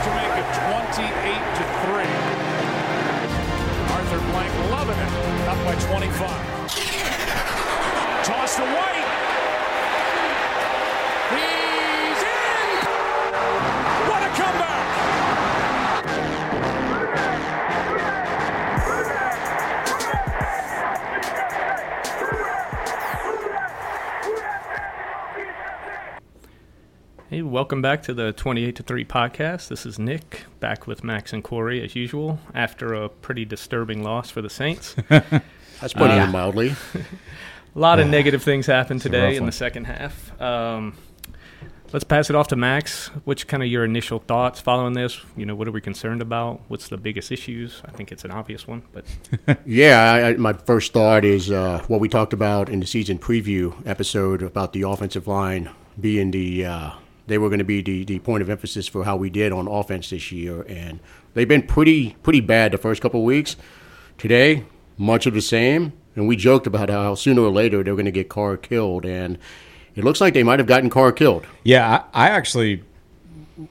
[0.00, 0.46] to make it
[0.94, 1.17] 28
[27.68, 29.68] welcome back to the 28 to 3 podcast.
[29.68, 34.30] This is Nick, back with Max and Corey as usual after a pretty disturbing loss
[34.30, 34.96] for the Saints.
[35.10, 36.74] That's putting Uh, it mildly.
[37.76, 39.46] A lot of negative things happened today in one.
[39.48, 40.40] the second half.
[40.40, 40.96] Um,
[41.92, 43.08] let's pass it off to Max.
[43.24, 45.20] What's kind of your initial thoughts following this?
[45.36, 46.62] You know, what are we concerned about?
[46.68, 47.82] What's the biggest issues?
[47.84, 49.04] I think it's an obvious one, but
[49.66, 53.18] Yeah, I, I, my first thought is uh, what we talked about in the season
[53.18, 55.68] preview episode about the offensive line
[56.00, 56.90] being the uh,
[57.28, 59.68] they were going to be the, the point of emphasis for how we did on
[59.68, 60.98] offense this year, and
[61.34, 63.56] they've been pretty pretty bad the first couple of weeks.
[64.16, 64.64] Today,
[64.96, 68.10] much of the same, and we joked about how sooner or later they're going to
[68.10, 69.38] get Carr killed, and
[69.94, 71.46] it looks like they might have gotten Carr killed.
[71.62, 72.82] Yeah, I, I actually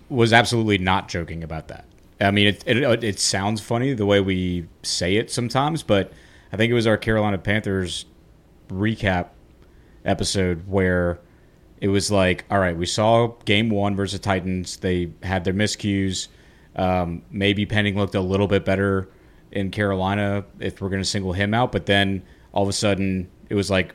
[0.10, 1.86] was absolutely not joking about that.
[2.22, 6.12] I mean, it, it it sounds funny the way we say it sometimes, but
[6.52, 8.06] I think it was our Carolina Panthers
[8.70, 9.30] recap
[10.06, 11.20] episode where
[11.80, 14.78] it was like, all right, we saw game one versus Titans.
[14.78, 16.28] They had their miscues.
[16.76, 19.10] Um, maybe Penning looked a little bit better
[19.52, 23.30] in Carolina if we're going to single him out, but then all of a sudden
[23.50, 23.94] it was like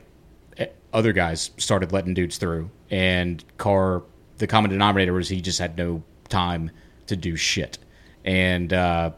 [0.57, 4.03] eh, other guys started letting dudes through, and Carr.
[4.39, 6.71] The common denominator was he just had no time
[7.07, 7.77] to do shit,
[8.25, 9.11] and uh,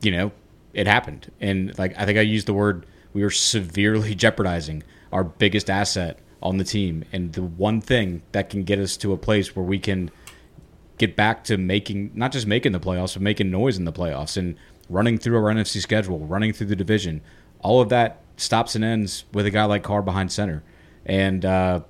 [0.00, 0.32] you know
[0.72, 1.30] it happened.
[1.40, 6.18] And like I think I used the word we were severely jeopardizing our biggest asset
[6.42, 9.64] on the team, and the one thing that can get us to a place where
[9.64, 10.10] we can
[10.98, 14.36] get back to making not just making the playoffs, but making noise in the playoffs
[14.36, 14.56] and
[14.88, 17.20] running through our NFC schedule, running through the division.
[17.60, 20.62] All of that stops and ends with a guy like Carr behind center,
[21.06, 21.80] and uh,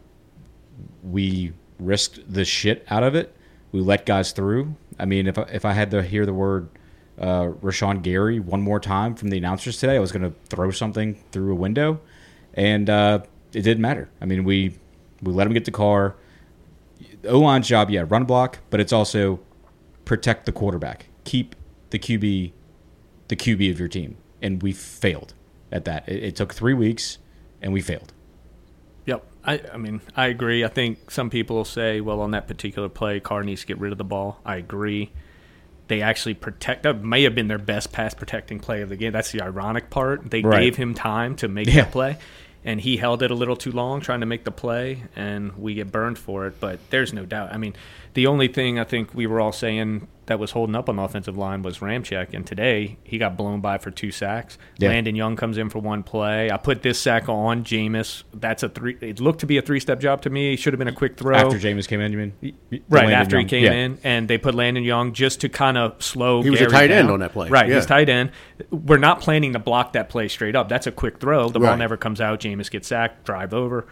[1.03, 3.35] we risked the shit out of it.
[3.73, 4.77] We let guys through.
[4.99, 6.69] I mean, if I, if I had to hear the word
[7.19, 10.71] uh, Rashan Gary one more time from the announcers today, I was going to throw
[10.71, 12.01] something through a window,
[12.55, 13.21] and uh,
[13.55, 14.09] it didn't matter.
[14.21, 14.75] I mean, we
[15.23, 16.17] we let him get the Carr.
[17.25, 19.41] O line's job, yeah, run block, but it's also
[20.05, 21.55] protect the quarterback, keep
[21.91, 22.53] the QB
[23.29, 25.35] the QB of your team, and we failed
[25.71, 26.09] at that.
[26.09, 27.19] It, it took three weeks,
[27.63, 28.13] and we failed.
[29.07, 29.25] Yep.
[29.45, 30.65] I, I mean, I agree.
[30.65, 33.91] I think some people say, well, on that particular play, Carr needs to get rid
[33.91, 34.41] of the ball.
[34.45, 35.11] I agree.
[35.89, 36.85] They actually protect.
[36.85, 39.13] That may have been their best pass protecting play of the game.
[39.13, 40.31] That's the ironic part.
[40.31, 40.61] They Right.
[40.63, 41.85] gave him time to make Yeah.
[41.85, 42.19] the play,
[42.65, 45.75] and he held it a little too long trying to make the play, and we
[45.75, 46.61] get burned for it.
[46.61, 47.53] But there's no doubt.
[47.53, 47.75] I mean,
[48.15, 51.03] the only thing I think we were all saying that was holding up on the
[51.03, 54.57] offensive line was Ramczyk, and today he got blown by for two sacks.
[54.79, 54.91] Yeah.
[54.91, 56.49] Landon Young comes in for one play.
[56.51, 58.23] I put this sack on Jameis.
[58.33, 58.97] That's a three.
[59.01, 60.53] It looked to be a three-step job to me.
[60.53, 61.37] It should have been a quick throw.
[61.37, 62.33] After Jameis came in, you mean?
[62.89, 63.73] Right Landon after he came Yeah.
[63.73, 66.43] in, and they put Landon Young just to kind of slow.
[66.43, 67.15] He was a Gary tight end down.
[67.15, 67.49] on that play.
[67.49, 67.75] Right, Yeah.
[67.77, 68.31] he's tight end.
[68.71, 70.69] We're not planning to block that play straight up.
[70.69, 71.49] That's a quick throw.
[71.49, 72.41] The ball never comes out.
[72.41, 73.25] Jameis gets sacked.
[73.25, 73.87] Drive over.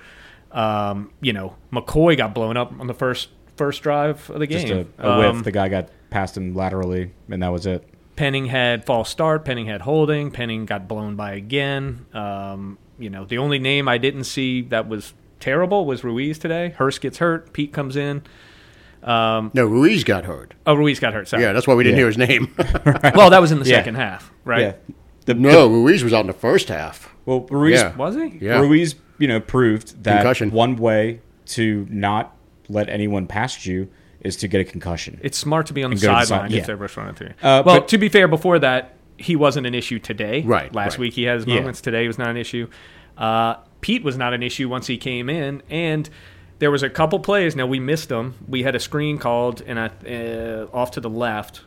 [0.53, 3.29] Um, you know, McCoy got blown up on the first
[3.61, 4.93] first drive of the Just game.
[4.99, 5.27] a, a whiff.
[5.37, 7.87] Um, the guy got past him laterally, and that was it.
[8.17, 9.45] Penning had false start.
[9.45, 10.31] Penning had holding.
[10.31, 12.07] Penning got blown by again.
[12.15, 16.71] Um, you know, the only name I didn't see that was terrible was Ruiz today.
[16.71, 17.53] Hurst gets hurt.
[17.53, 18.23] Peat comes in.
[19.03, 20.55] Um, No, Ruiz got hurt.
[20.67, 21.29] oh, Ruiz got hurt.
[21.29, 21.43] Sorry.
[21.43, 22.01] Yeah, that's why we didn't Yeah.
[22.01, 22.55] hear his name.
[23.15, 23.77] well, that was in the Yeah.
[23.77, 24.61] second half, right?
[24.61, 24.95] Yeah.
[25.27, 27.15] The, no, Ruiz was out in the first half.
[27.25, 27.97] Well, Ruiz, Yeah.
[27.97, 28.39] Was he?
[28.41, 28.61] Yeah.
[28.61, 30.51] Ruiz, you know, proved that Concussion.
[30.51, 32.37] one way to not
[32.71, 33.89] let anyone past you
[34.21, 35.19] is to get a concussion.
[35.23, 37.15] It's smart to be on the And go to the sideline side, if they're running
[37.15, 37.29] through.
[37.43, 40.43] Uh, well, but- to be fair, before that, he wasn't an issue today.
[40.43, 41.01] Right, Last right.
[41.01, 41.57] week he had his Yeah.
[41.57, 41.81] moments.
[41.81, 42.69] Today was not an issue.
[43.19, 46.09] Uh, Peat was not an issue once he came in, and
[46.59, 47.55] there was a couple plays.
[47.57, 48.35] Now we missed them.
[48.49, 51.63] We had a screen called, and I, uh, off to the left,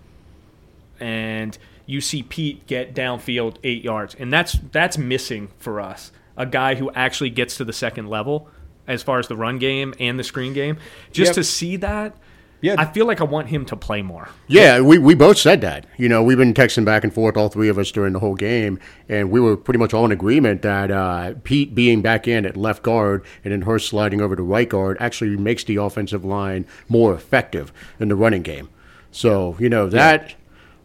[0.99, 6.11] and you see Peat get downfield eight yards, and that's that's missing for us.
[6.37, 8.47] A guy who actually gets to the second level
[8.87, 10.77] as far as the run game and the screen game.
[11.11, 11.35] Just Yep.
[11.35, 12.15] to see that,
[12.61, 12.75] Yeah.
[12.77, 14.29] I feel like I want him to play more.
[14.47, 15.85] Yeah, we, we both said that.
[15.97, 18.35] You know, we've been texting back and forth, all three of us, during the whole
[18.35, 22.45] game, and we were pretty much all in agreement that uh, Peat being back in
[22.45, 26.23] at left guard and then Hurst sliding over to right guard actually makes the offensive
[26.23, 28.69] line more effective in the running game.
[29.11, 30.33] So, you know, that,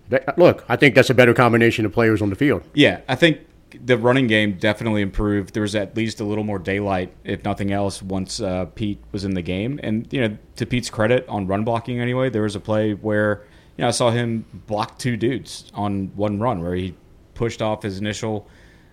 [0.09, 2.63] that look, I think that's a better combination of players on the field.
[2.75, 3.39] Yeah, I think
[3.85, 5.55] the running game definitely improved.
[5.55, 9.25] There was at least a little more daylight, if nothing else, once uh, Peat was
[9.25, 9.79] in the game.
[9.83, 13.45] And you know, to Peat's credit on run blocking, anyway, there was a play where
[13.77, 16.95] you know, I saw him block two dudes on one run where he
[17.35, 18.49] pushed off his initial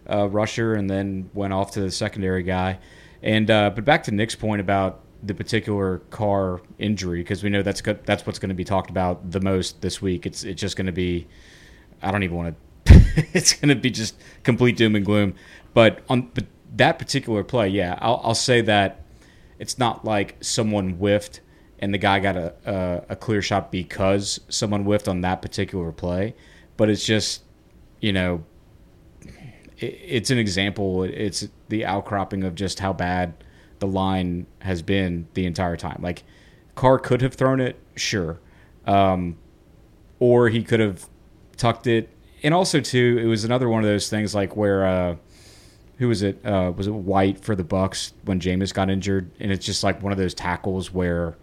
[0.10, 2.80] uh, rusher and then went off to the secondary guy.
[3.24, 7.64] And uh, but back to Nick's point about the particular Carr injury because we know
[7.64, 10.26] that's that's what's going to be talked about the most this week.
[10.26, 11.28] It's it's just going to be
[12.02, 12.65] I don't even want to.
[13.34, 15.36] it's going to be just complete doom and gloom.
[15.74, 16.46] But on but
[16.76, 19.02] that particular play, yeah, I'll, I'll say that
[19.60, 21.42] it's not like someone whiffed
[21.80, 25.92] and the guy got a, a a clear shot because someone whiffed on that particular
[25.92, 26.36] play.
[26.78, 27.44] But it's just
[28.00, 28.44] you know
[29.78, 31.04] it, it's an example.
[31.04, 33.34] It's the outcropping of just how bad
[33.80, 36.00] the line has been the entire time.
[36.02, 36.24] Like
[36.76, 38.40] Carr could have thrown it, sure,
[38.86, 39.38] um,
[40.20, 41.08] or he could have
[41.58, 42.10] tucked it.
[42.44, 45.16] And also, too, it was another one of those things like where uh,
[45.98, 46.46] who was it?
[46.46, 49.32] Uh, was it White for the Bucks when Jameis got injured?
[49.40, 51.36] And it's just like one of those tackles where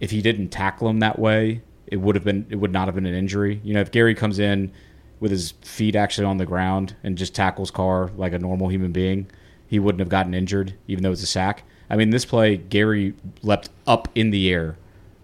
[0.00, 2.94] if he didn't tackle him that way, it would have been it would not have
[2.94, 3.60] been an injury.
[3.62, 4.72] You know, if Gary comes in
[5.20, 8.92] with his feet actually on the ground and just tackles Carr like a normal human
[8.92, 9.30] being,
[9.66, 11.62] he wouldn't have gotten injured, even though it's a sack.
[11.88, 14.76] I mean, this play, Gary leapt up in the air.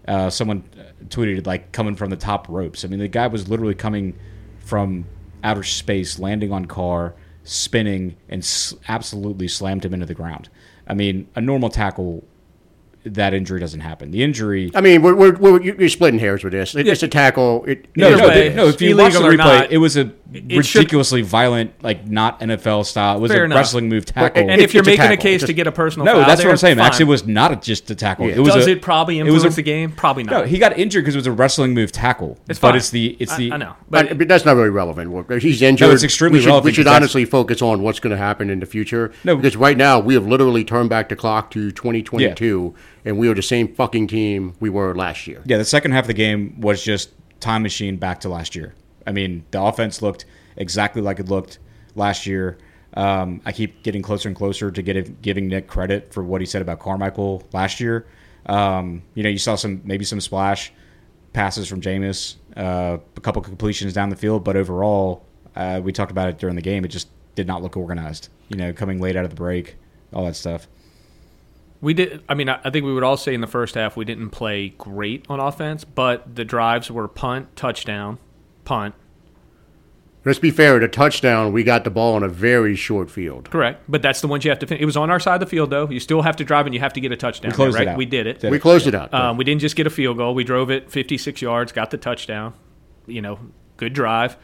[0.07, 0.63] Uh, someone
[1.07, 2.85] tweeted like coming from the top ropes.
[2.85, 4.17] I mean, the guy was literally coming
[4.71, 5.03] from
[5.43, 7.13] outer space, landing on Carr,
[7.43, 10.47] spinning, and s- absolutely slammed him into the ground.
[10.87, 12.23] I mean, a normal tackle,
[13.03, 14.11] that injury doesn't happen.
[14.11, 14.71] The injury.
[14.75, 16.75] I mean, we're, we're, we're you're splitting hairs with this.
[16.75, 17.65] It, It's a tackle.
[17.65, 18.67] It, No, no, what it no.
[18.67, 22.39] If you watch the replay, not, it was a it should- ridiculously violent, like not
[22.39, 23.17] NFL style.
[23.17, 23.57] It was Fair a enough.
[23.57, 24.49] wrestling move tackle.
[24.49, 25.21] And if you're making a tackle.
[25.23, 26.77] case It's to get a personal no, foul that's what I'm saying.
[26.77, 26.85] fine.
[26.85, 28.27] Actually, it was not a, just a tackle.
[28.27, 28.35] Yeah.
[28.35, 29.91] It was Does a, it probably it was influence a- the game?
[29.91, 30.31] Probably not.
[30.31, 32.39] No, he got injured because it was a wrestling move tackle.
[32.47, 32.75] it's but fine.
[32.77, 35.41] it's the it's I- the I, know, But, but but that's not really relevant.
[35.41, 35.91] He's injured.
[35.91, 38.59] it's extremely we should, relevant We should honestly focus on what's going to happen in
[38.61, 39.11] the future.
[39.25, 39.35] No.
[39.35, 42.73] because right now we have literally turned back the clock to 2022,
[43.05, 45.41] and we are the same fucking team we were last year.
[45.45, 48.73] Yeah, the second half of the game was just time machine back to last year.
[49.05, 50.25] I mean, the offense looked
[50.55, 51.59] exactly like it looked
[51.95, 52.57] last year.
[52.93, 56.45] Um, I keep getting closer and closer to getting giving Nick credit for what he
[56.45, 58.05] said about Carmichael last year.
[58.45, 60.73] Um, you know, you saw some maybe some splash
[61.33, 65.25] passes from Jameis, uh, a couple completions down the field, but overall,
[65.55, 66.83] uh, we talked about it during the game.
[66.83, 68.29] It just did not look organized.
[68.49, 69.77] You know, coming late out of the break,
[70.13, 70.67] all that stuff.
[71.81, 72.23] We did.
[72.29, 74.29] I mean, I I think we would all say in the first half we didn't
[74.29, 78.19] play great on offense, but the drives were punt, touchdown,
[78.63, 78.95] punt.
[80.23, 80.77] Let's be fair.
[80.77, 83.49] The touchdown, we got the ball on a very short field.
[83.49, 84.81] Correct, but that's the ones you have to finish.
[84.81, 85.89] It was on our side of the field, though.
[85.89, 87.49] You still have to drive, and you have to get a touchdown.
[87.49, 87.87] We closed right?
[87.87, 87.97] it out.
[87.97, 88.39] We did it.
[88.39, 89.11] Did We closed it out.
[89.13, 90.35] Um, we didn't just get a field goal.
[90.35, 92.53] We drove it 56 yards, got the touchdown.
[93.07, 93.39] You know,
[93.77, 94.37] good drive.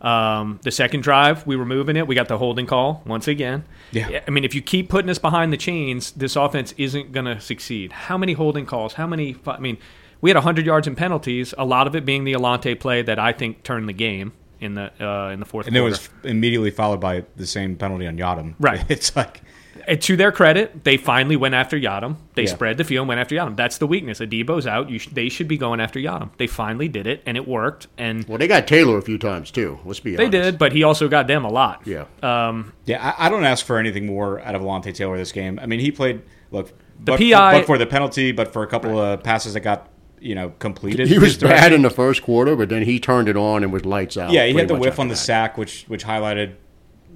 [0.00, 2.06] Um, the second drive, we were moving it.
[2.06, 3.64] We got the holding call once again.
[3.92, 4.20] Yeah.
[4.26, 7.40] I mean, if you keep putting us behind the chains, this offense isn't going to
[7.40, 7.92] succeed.
[7.92, 8.94] How many holding calls?
[8.94, 9.36] How many?
[9.46, 9.76] I mean,
[10.20, 11.52] we had 100 yards in penalties.
[11.58, 14.74] A lot of it being the Alontae play that I think turned the game in
[14.74, 18.16] the uh, in the fourth And it was immediately followed by the same penalty on
[18.16, 18.54] Yiadom.
[18.58, 18.84] Right.
[18.90, 19.42] It's like
[19.86, 22.16] And to their credit, they finally went after Yiadom.
[22.34, 22.48] They Yeah.
[22.50, 23.56] spread the field and went after Yiadom.
[23.56, 24.20] That's the weakness.
[24.20, 24.90] Adebo's out.
[24.90, 26.30] You sh- they should be going after Yiadom.
[26.36, 27.86] They finally did it, and it worked.
[27.96, 29.78] And Well, they got Taylor a few times too.
[29.84, 30.30] Let's be honest.
[30.32, 31.82] they did, but he also got them a lot.
[31.86, 32.04] Yeah.
[32.22, 35.58] Um, yeah, I, I don't ask for anything more out of Alontae Taylor this game.
[35.62, 36.68] I mean, he played look
[37.02, 39.88] The but, PI but for the penalty, but for a couple of passes that got
[40.20, 41.08] you know completed.
[41.08, 41.62] He was his direction.
[41.62, 44.30] bad in the first quarter, but then he turned it on and was lights out.
[44.32, 46.54] Yeah, he pretty had the whiff after on the sack, which which highlighted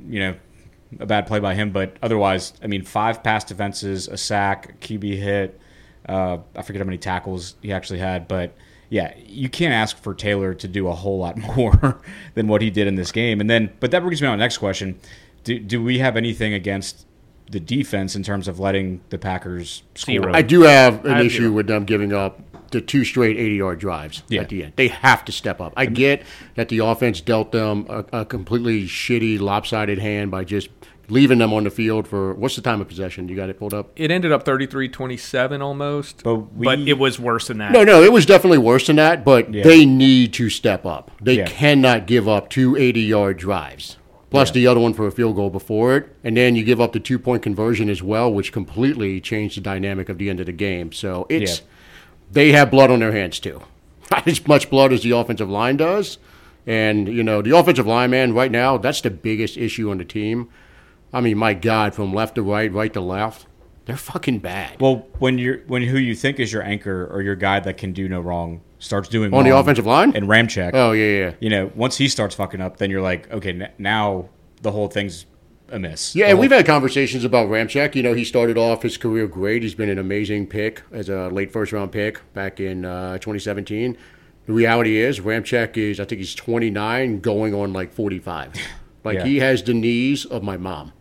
[0.08, 0.34] you know
[1.00, 1.70] a bad play by him.
[1.70, 5.60] But otherwise, I mean, five pass defenses, a sack, a QB hit.
[6.08, 8.54] Uh, I forget how many tackles he actually had, but
[8.90, 12.00] yeah, you can't ask for Taylor to do a whole lot more
[12.34, 13.40] than what he did in this game.
[13.40, 14.98] And then, but that brings me on to the next question:
[15.44, 17.06] Do do we have anything against
[17.50, 20.12] the defense in terms of letting the Packers score?
[20.14, 20.32] Zero.
[20.32, 21.52] I do have an I issue zero.
[21.52, 22.40] with them giving up
[22.70, 24.42] the two straight 80 yard drives Yeah.
[24.42, 24.72] at the end.
[24.76, 25.72] They have to step up.
[25.76, 26.22] I get
[26.54, 30.68] that the offense dealt them a, a completely shitty, lopsided hand by just
[31.08, 33.28] leaving them on the field for what's the time of possession?
[33.28, 33.90] You got it pulled up?
[33.94, 37.72] It ended up 33-27 almost, But but, it was worse than that.
[37.72, 39.62] No, no, it was definitely worse than that, but Yeah.
[39.64, 41.10] they need to step up.
[41.20, 41.46] They Yeah.
[41.46, 43.98] cannot give up two 80 yard drives.
[44.30, 44.54] Plus Yeah.
[44.54, 46.06] the other one for a field goal before it.
[46.24, 49.60] And then you give up the two point conversion as well, which completely changed the
[49.60, 50.90] dynamic of the end of the game.
[50.90, 51.64] So it's Yeah.
[52.34, 53.62] They have blood on their hands too.
[54.10, 56.18] Not as much blood as the offensive line does.
[56.66, 60.04] And, you know, the offensive line, man, right now, that's the biggest issue on the
[60.04, 60.48] team.
[61.12, 63.46] I mean, my God, from left to right, right to left,
[63.84, 64.80] they're fucking bad.
[64.80, 67.92] Well, when you're when who you think is your anchor or your guy that can
[67.92, 70.16] do no wrong starts doing On the offensive line?
[70.16, 70.70] and Ramczyk.
[70.74, 71.32] oh, yeah, yeah.
[71.40, 74.28] you know, once he starts fucking up, then you're like, okay, now
[74.62, 75.26] the whole thing's
[75.70, 76.14] amiss.
[76.14, 77.94] Yeah, and we've had conversations about Ramczyk.
[77.94, 79.62] You know, he started off his career great.
[79.62, 83.96] He's been an amazing pick as a late first round pick back in uh, 2017.
[84.46, 88.52] The reality is, Ramczyk is, I think he's 29, going on like 45.
[89.04, 89.24] Like Yeah.
[89.26, 90.94] he has the knees of my mom.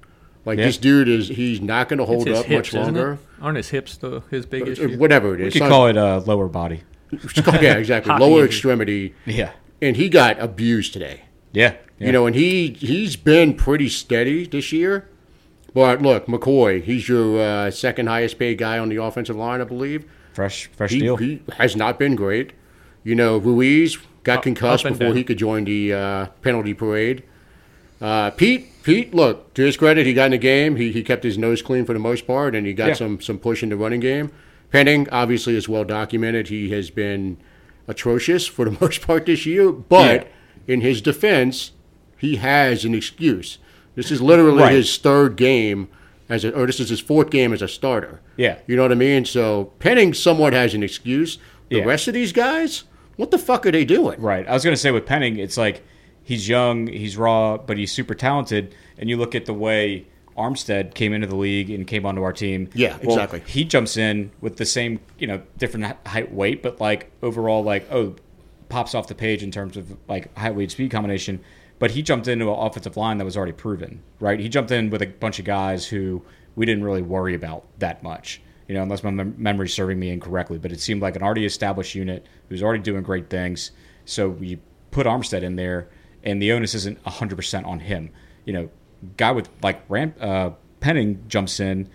[0.44, 0.66] Like Yeah.
[0.66, 3.14] this dude is, he's not going to hold up hips, much longer.
[3.14, 3.20] it?
[3.42, 4.98] Aren't his hips the, his big Uh, issue?
[4.98, 5.56] Whatever it is.
[5.56, 6.84] You could call it uh, lower body.
[7.62, 8.12] yeah, exactly.
[8.12, 8.46] Hockey Lower injury.
[8.48, 9.16] extremity.
[9.26, 9.52] Yeah.
[9.82, 11.22] And he got abused today.
[11.54, 11.76] Yeah.
[12.00, 15.08] You know, and he he's been pretty steady this year.
[15.74, 19.64] But look, McCoy, he's your uh, second highest paid guy on the offensive line, I
[19.64, 20.06] believe.
[20.34, 21.16] fresh, fresh He, deal.
[21.18, 22.52] he has not been great.
[23.04, 25.16] You know, Ruiz got Up- concussed up before down.
[25.18, 27.24] he could join the uh, penalty parade.
[28.02, 30.76] Uh, Peat, Peat, look to his credit, he got in the game.
[30.76, 32.94] He, he kept his nose clean for the most part, and he got Yeah.
[32.96, 34.32] some some push in the running game.
[34.72, 36.50] Penning, obviously, is well documented.
[36.50, 37.38] He has been
[37.88, 40.28] atrocious for the most part this year, but
[40.68, 41.72] in his defense,
[42.18, 43.58] he has an excuse.
[43.96, 44.72] This is literally Right.
[44.74, 45.88] his third game
[46.30, 48.22] as a, or this is his fourth game as a starter.
[48.38, 48.58] Yeah.
[48.66, 49.26] You know what I mean?
[49.26, 51.38] So Penning somewhat has an excuse.
[51.70, 51.84] The Yeah.
[51.84, 52.84] rest of these guys,
[53.18, 54.20] what the fuck are they doing?
[54.22, 54.48] Right.
[54.48, 55.84] I was going to say with Penning, it's like
[56.24, 58.74] he's young, he's raw, but he's super talented.
[58.98, 60.06] And you look at the way
[60.38, 62.70] Armstead came into the league and came onto our team.
[62.74, 63.44] Yeah, Well, exactly.
[63.46, 67.86] he jumps in with the same, you know, different height, weight, but like overall, like
[67.92, 68.16] oh,
[68.74, 71.40] pops off the page in terms of like height, weight, speed combination.
[71.78, 74.40] But he jumped into an offensive line that was already proven, right?
[74.40, 76.24] He jumped in with a bunch of guys who
[76.56, 80.10] we didn't really worry about that much, you know, unless my mem- memory's serving me
[80.10, 80.58] incorrectly.
[80.58, 83.70] But it seemed like an already established unit who's already doing great things.
[84.06, 85.90] So we put Armstead in there,
[86.24, 88.10] and the onus isn't 100% on him.
[88.46, 88.70] You know,
[89.18, 91.90] guy with like Ram, uh, Penning jumps in,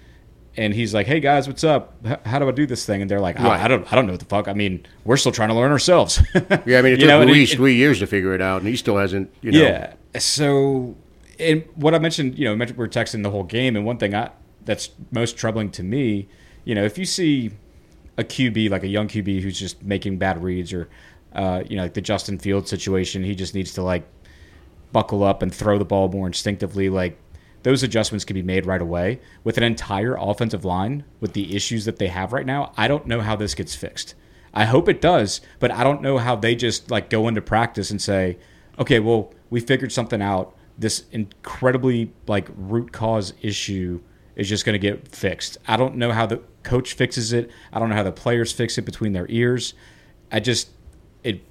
[0.56, 1.94] and he's like, "Hey guys, what's up?
[2.26, 3.60] How do I do this thing?" And they're like, "Oh, Right.
[3.60, 4.48] "I don't, I don't know what the fuck.
[4.48, 6.22] I mean, we're still trying to learn ourselves."
[6.66, 8.40] Yeah, I mean, it You took know, and Luis it- three years to figure it
[8.42, 9.32] out, and he still hasn't.
[9.42, 9.94] You know, yeah.
[10.18, 10.96] So,
[11.38, 14.30] and what I mentioned, you know, we're texting the whole game, and one thing I,
[14.64, 16.28] that's most troubling to me,
[16.64, 17.52] you know, if you see
[18.16, 20.88] a QB like a young QB who's just making bad reads, or
[21.34, 24.06] uh, you know, like the Justin Field situation, he just needs to like
[24.92, 27.16] buckle up and throw the ball more instinctively, like.
[27.68, 29.20] Those adjustments can be made right away.
[29.44, 33.06] With an entire offensive line, with the issues that they have right now, I don't
[33.06, 34.14] know how this gets fixed.
[34.54, 37.90] I hope it does, but I don't know how they just like go into practice
[37.90, 38.38] and say,
[38.78, 40.56] okay, well, we figured something out.
[40.78, 44.00] This incredibly like root cause issue
[44.34, 45.58] is just going to get fixed.
[45.66, 47.50] I don't know how the coach fixes it.
[47.70, 49.74] I don't know how the players fix it between their ears.
[50.32, 50.70] I just
[51.22, 51.42] it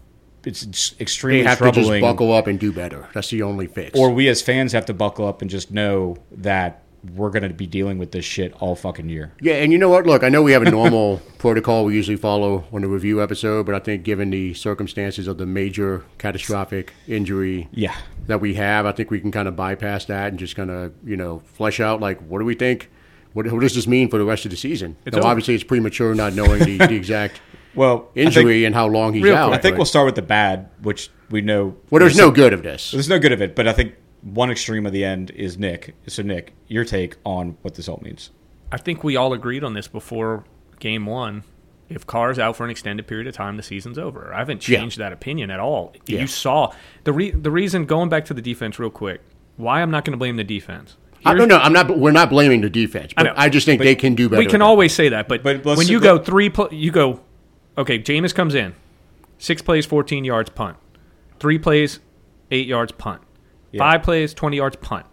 [0.46, 3.08] it's ex- they extremely have to just buckle up and do better.
[3.14, 3.98] That's the only fix.
[4.00, 6.84] or we as fans have to buckle up and just know that
[7.16, 9.32] we're going to be dealing with this shit all fucking year.
[9.40, 10.06] yeah, and you know what?
[10.06, 13.66] Look, I know we have a normal protocol we usually follow on the review episode,
[13.66, 17.96] but I think given the circumstances of the major catastrophic injury Yeah.
[18.26, 20.92] that we have, I think we can kind of bypass that and just kind of
[21.06, 22.90] you know flesh out like what do we think.
[23.34, 24.98] What, what does this mean for the rest of the season?
[25.06, 27.40] It's Now, obviously, it's premature not knowing the, the exact
[27.78, 29.48] Well, I think- injury and how long he's Real out.
[29.50, 29.60] quick.
[29.60, 31.76] I think but- we'll start with the bad, which we know.
[31.90, 32.92] well, there's no good of this.
[32.92, 35.96] There's no good of it, but I think one extreme of the end is Nick.
[36.08, 38.32] So, Nick, your take on what this all means?
[38.72, 40.44] I think we all agreed on this before
[40.80, 41.44] game one.
[41.90, 44.34] If Carr's out for an extended period of time, the season's over.
[44.34, 44.80] I haven't Yeah.
[44.80, 45.94] changed that opinion at all.
[46.06, 46.20] Yeah.
[46.20, 46.74] You saw
[47.06, 49.22] the re- the reason going back to the defense real quick.
[49.56, 50.98] Why I'm not going to blame the defense.
[51.26, 51.58] I don't know.
[51.58, 51.98] I'm not.
[51.98, 53.34] We're not blaming the defense, but know.
[53.38, 54.40] I, just think they can do better.
[54.40, 57.22] We can than always say that, but, But when you go three, pl- you go,
[57.78, 58.00] okay.
[58.00, 58.74] Jameis comes in,
[59.38, 60.78] six plays, fourteen yards, punt.
[61.40, 62.00] Three plays,
[62.52, 63.22] eight yards, punt.
[63.78, 65.06] Five plays, twenty yards, punt.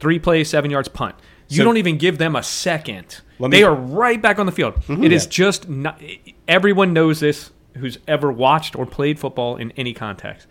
[0.00, 1.14] Three plays, seven yards, punt.
[1.48, 3.20] You So- don't even give them a second.
[3.38, 4.74] Let they are right back on the field.
[4.74, 5.04] Mm-hmm.
[5.04, 6.00] It is just not.
[6.48, 7.50] Everyone knows this.
[7.76, 10.46] Who's ever watched or played football in any context?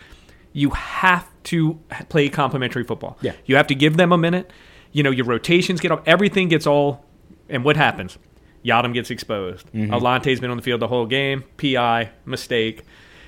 [0.54, 3.18] You have to play complementary football.
[3.22, 3.34] Yeah.
[3.46, 4.52] You have to give them a minute.
[4.94, 6.02] You know, your rotations get off.
[6.06, 7.06] Everything gets all.
[7.50, 8.18] And what happens?
[8.66, 9.68] Yiadom gets exposed.
[9.72, 9.94] Mm-hmm.
[9.94, 11.44] Alontae's been on the field the whole game.
[11.58, 12.84] PI, mistake.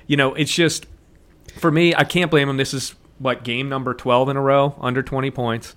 [0.06, 0.86] You know, it's just,
[1.58, 2.56] for me, I can't blame him.
[2.56, 5.74] This is, what, game number 12 in a row, under 20 points.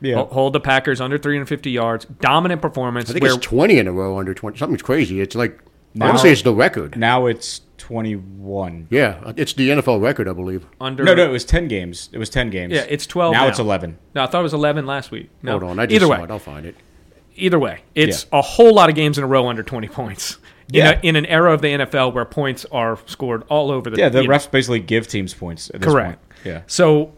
[0.00, 0.24] Yeah.
[0.24, 2.04] Hold the Packers under 350 yards.
[2.04, 3.08] Dominant performance.
[3.10, 4.58] I think where it's 20 in a row under 20.
[4.58, 5.20] Something's crazy.
[5.20, 5.58] It's like
[5.94, 6.96] Now- honestly, it's the record.
[6.96, 8.88] Now it's 21.
[8.90, 10.66] Yeah, it's the NFL record, I believe.
[10.80, 11.04] under.
[11.04, 12.10] No, no, it was 10 games.
[12.12, 12.72] It was 10 games.
[12.74, 13.48] Yeah, it's 12 Now, now.
[13.48, 13.98] it's 11.
[14.14, 15.30] No, I thought it was 11 last week.
[15.42, 15.52] No.
[15.52, 16.30] Hold on, I just Either saw way, it.
[16.30, 16.76] I'll find it.
[17.36, 18.38] Either way, it's Yeah.
[18.38, 20.38] a whole lot of games in a row under 20 points.
[20.72, 20.90] In, Yeah.
[20.92, 24.08] a, in an era of the NFL where points are scored all over the Yeah,
[24.08, 24.34] the you know.
[24.34, 26.20] refs basically give teams points at this Correct.
[26.28, 26.46] point.
[26.46, 26.60] Yeah.
[26.66, 27.12] So,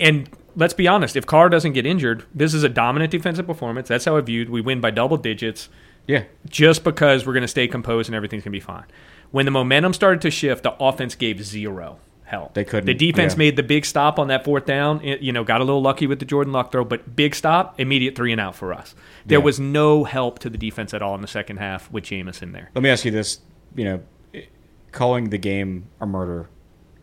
[0.00, 3.86] and let's be honest, if Carr doesn't get injured, this is a dominant defensive performance.
[3.88, 4.50] That's how I viewed.
[4.50, 5.68] We win by double digits
[6.08, 6.24] Yeah.
[6.48, 8.84] just because we're going to stay composed and everything's going to be fine.
[9.30, 11.98] When the momentum started to shift, the offense gave zero
[12.32, 12.54] help.
[12.54, 13.38] They couldn't, The defense yeah.
[13.38, 15.00] made the big stop on that fourth down.
[15.04, 17.78] It- you know, got a little lucky with the Jordan Love throw, but big stop,
[17.78, 18.94] immediate three and out for us.
[19.24, 19.44] There Yeah.
[19.44, 22.50] was no help to the defense at all in the second half with Jameis in
[22.52, 22.70] there.
[22.74, 23.38] Let me ask you this.
[23.76, 24.42] You know,
[24.90, 26.48] calling the game a murder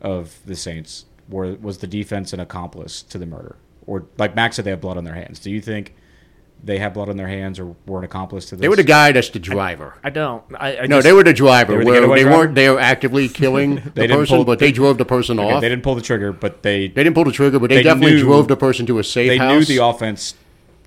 [0.01, 1.05] of the Saints?
[1.29, 3.55] Were, was the defense an accomplice to the murder?
[3.85, 5.39] Or, like Max said, they have blood on their hands.
[5.39, 5.95] Do you think
[6.63, 8.61] they have blood on their hands or were an accomplice to this?
[8.61, 9.95] They were the guy that's the driver.
[10.03, 10.43] I don't.
[10.57, 11.71] I, I No, just- they were the driver.
[11.71, 12.37] They were the they driver?
[12.37, 12.55] weren't.
[12.55, 15.61] They were actively killing the person, pull- but they drove the person Okay, off.
[15.61, 17.77] they They didn't pull the trigger, but they they didn't, pull the trigger, but they,
[17.77, 19.51] they definitely knew- drove the person to a safe they house.
[19.69, 20.35] knew the offense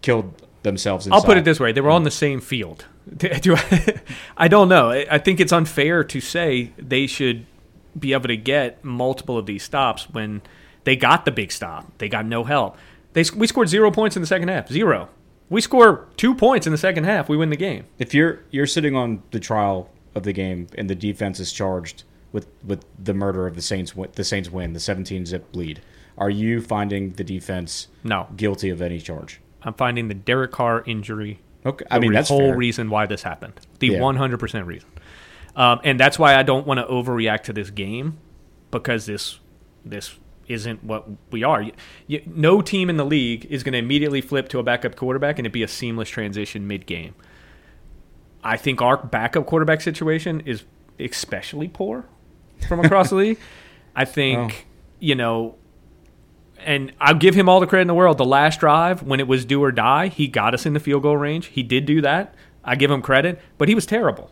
[0.03, 1.07] killed themselves.
[1.07, 1.17] Inside.
[1.17, 2.85] I'll put it this way: they were on the same field.
[3.17, 4.01] Do I,
[4.37, 4.91] I don't know.
[4.91, 7.47] I I think it's unfair to say they should
[7.99, 10.41] be able to get multiple of these stops when
[10.85, 11.91] they got the big stop.
[11.99, 12.77] They got no help.
[13.15, 14.69] They we scored zero points in the second half.
[14.69, 15.09] Zero.
[15.53, 17.29] We score two points in the second half.
[17.29, 17.85] We win the game.
[17.99, 22.05] if you're you're sitting on the trial of the game and the defense is charged
[22.33, 25.81] with with the murder of the Saints, the Saints win the 17 zip lead.
[26.19, 28.29] Are you finding the defense No.
[28.37, 29.41] guilty of any charge?
[29.63, 32.57] I'm finding the Derek Carr injury Okay, I the mean that's whole fair.
[32.57, 33.55] reason why this happened.
[33.79, 33.99] The Yeah.
[34.01, 34.89] 100% reason.
[35.55, 38.19] Um, and that's why I don't want to overreact to this game
[38.71, 39.39] because this
[39.85, 40.19] this
[40.53, 41.63] isn't what we are.
[41.63, 41.73] You,
[42.07, 45.39] you, no team in the league is going to immediately flip to a backup quarterback
[45.39, 47.15] and it be a seamless transition mid game.
[48.45, 50.65] I think our backup quarterback situation is
[50.99, 52.05] especially poor
[52.69, 53.39] from across the league.
[53.97, 54.71] I think, oh.
[55.01, 55.57] you know,
[56.59, 58.19] and I'll give him all the credit in the world.
[58.19, 61.03] The last drive, when it was do or die, he got us in the field
[61.03, 61.47] goal range.
[61.47, 62.35] He did do that.
[62.65, 64.31] I give him credit, but he was terrible.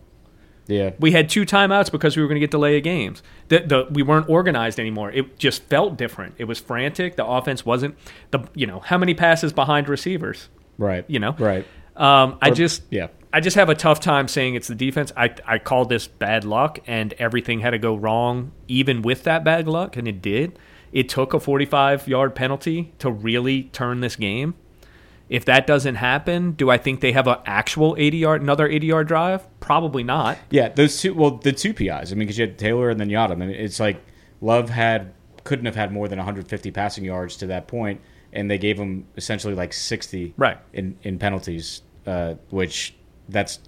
[0.71, 3.23] Yeah, We had two timeouts because we were going to get delay of games.
[3.49, 5.11] The, the, we weren't organized anymore.
[5.11, 6.35] It just felt different.
[6.39, 7.17] It was frantic.
[7.17, 7.97] The offense wasn't
[8.31, 10.49] the you know how many passes behind receivers.
[10.79, 11.05] right.
[11.09, 11.67] You know, right.
[11.97, 13.09] Um, I Or- just yeah.
[13.33, 15.13] I just have a tough time saying it's the defense.
[15.17, 19.45] I I called this bad luck, and everything had to go wrong, even with that
[19.45, 20.59] bad luck, and it did.
[20.93, 24.55] It took a 45 yard penalty to really turn this game.
[25.31, 28.87] If that doesn't happen, do I think they have an actual 80 yard, another 80
[28.87, 29.47] yard drive?
[29.61, 30.37] Probably not.
[30.51, 31.15] Yeah, those two.
[31.15, 31.89] Well, the two PIs.
[31.89, 33.33] I mean, because you had Taylor and then Yadam.
[33.33, 34.03] I mean, it's like
[34.41, 35.13] Love had
[35.45, 38.01] couldn't have had more than 150 passing yards to that point,
[38.33, 40.59] and they gave him essentially like 60 Right.
[40.73, 42.95] in in penalties, uh, which
[43.29, 43.61] that's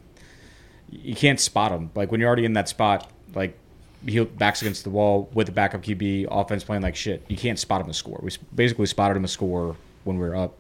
[0.90, 1.90] you can't spot him.
[1.94, 3.56] Like when you're already in that spot, like
[4.04, 7.24] he backs against the wall with the backup QB, offense playing like shit.
[7.28, 8.18] You can't spot him a score.
[8.20, 10.56] We basically spotted him a score when we were up,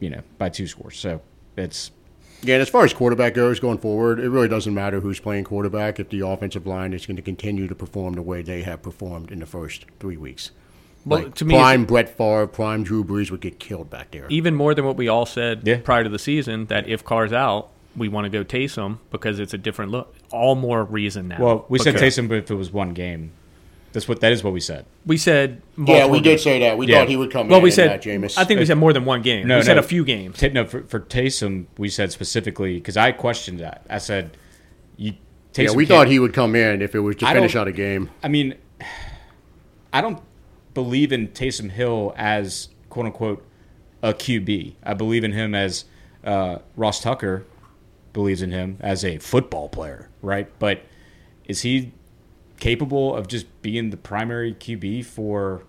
[0.00, 0.96] you know, by two scores.
[0.98, 1.20] So
[1.56, 1.90] it's
[2.42, 5.44] Yeah, and as far as quarterback goes going forward, it really doesn't matter who's playing
[5.44, 8.82] quarterback if the offensive line is going to continue to perform the way they have
[8.82, 10.50] performed in the first three weeks.
[11.06, 14.10] Well, Like, to me, it's- prime Brett Favre, prime Drew Brees would get killed back
[14.10, 14.26] there.
[14.30, 15.78] even more than what we all said Yeah.
[15.84, 19.54] prior to the season that if Carr's out, we want to go Taysom because it's
[19.54, 20.14] a different look.
[20.30, 21.36] All more reason now.
[21.40, 23.30] well, we said Because Taysom, but if it was one game,
[23.94, 24.84] that's what that is what we said.
[25.06, 26.42] We said yeah, we did games.
[26.42, 26.76] say that.
[26.76, 26.98] We Yeah.
[26.98, 27.62] thought he would come Well, in.
[27.62, 28.36] we and said that, Jameis.
[28.36, 29.46] I think we said more than one game.
[29.48, 30.36] No, we said a few games.
[30.38, 33.86] Ta- no, for, for Taysom, we said specifically because I questioned that.
[33.88, 34.36] I said,
[34.98, 35.12] "You."
[35.54, 37.54] Taysom yeah, we can't- thought he would come in if it was to I finish
[37.56, 38.10] out a game.
[38.22, 38.56] I mean,
[39.92, 40.20] I don't
[40.74, 43.46] believe in Taysom Hill as quote unquote
[44.02, 44.74] a QB.
[44.82, 45.84] I believe in him as
[46.24, 47.44] uh, Ross Tucker
[48.12, 50.48] believes in him as a football player, right?
[50.58, 50.82] But
[51.46, 51.92] is he
[52.58, 55.64] capable of just being the primary QB for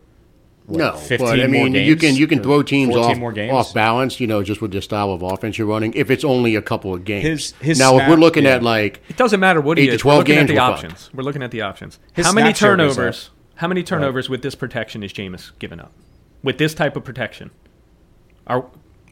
[0.66, 3.32] what, No, 15 but I mean, games you can you can throw teams off more
[3.32, 3.54] games?
[3.54, 5.94] off balance, you know, just with the style of offense you're running.
[5.94, 7.24] If it's only a couple of games.
[7.24, 8.56] His- his now, if we're looking yeah.
[8.56, 10.02] at like It doesn't matter what he Eight to is.
[10.02, 11.10] 12 we're looking at the we're options.
[11.14, 12.00] We're looking at the options.
[12.14, 13.30] His How many snap share goes turnovers?
[13.56, 15.94] How many turnovers with this protection is Jameis giving up?
[16.44, 17.52] With this type of protection,
[18.48, 18.66] are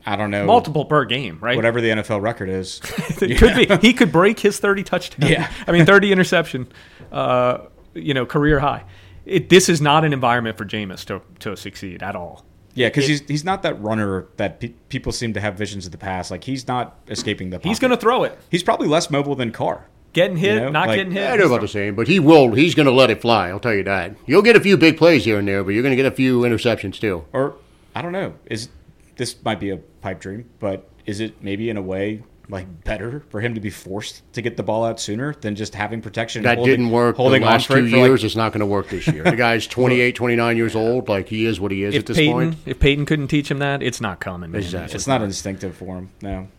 [0.05, 1.55] I don't know multiple per game, right?
[1.55, 2.81] whatever the NFL record is.
[3.21, 3.87] it could be.
[3.87, 5.29] He could break his thirty touchdown.
[5.29, 5.51] Yeah.
[5.67, 6.67] I mean thirty interception,
[7.11, 7.59] uh,
[7.93, 8.83] you know, career high.
[9.25, 12.45] It, this is not an environment for Jameis to to succeed at all.
[12.75, 15.91] Yeah, because he's he's not that runner that pe- people seem to have visions of
[15.91, 16.31] the past.
[16.31, 17.59] Like he's not escaping the.
[17.59, 18.37] He's going to throw it.
[18.49, 19.87] He's probably less mobile than Carr.
[20.11, 21.27] Getting hit, You know, not like- getting hit.
[21.31, 22.53] I know about the same, but he will.
[22.53, 23.49] He's going to let it fly.
[23.49, 24.15] I'll tell you that.
[24.27, 26.15] You'll get a few big plays here and there, but you're going to get a
[26.15, 27.25] few interceptions too.
[27.33, 27.55] Or
[27.95, 28.35] I don't know.
[28.45, 28.69] Is
[29.17, 33.23] this might be a pipe dream, but is it maybe in a way like better
[33.29, 36.43] for him to be forced to get the ball out sooner than just having protection?
[36.43, 38.23] That holding, didn't work Holding the on last for it two for, like- years.
[38.25, 39.23] it's not going to work this year.
[39.23, 41.07] The guy's 28, 29 years old.
[41.09, 42.57] Like he is what he is if at this Peyton, point.
[42.65, 44.51] if Peyton couldn't teach him that, it's not coming.
[44.51, 44.61] Man.
[44.61, 44.93] Exactly.
[44.93, 46.11] it's not instinctive for him.
[46.21, 46.49] No,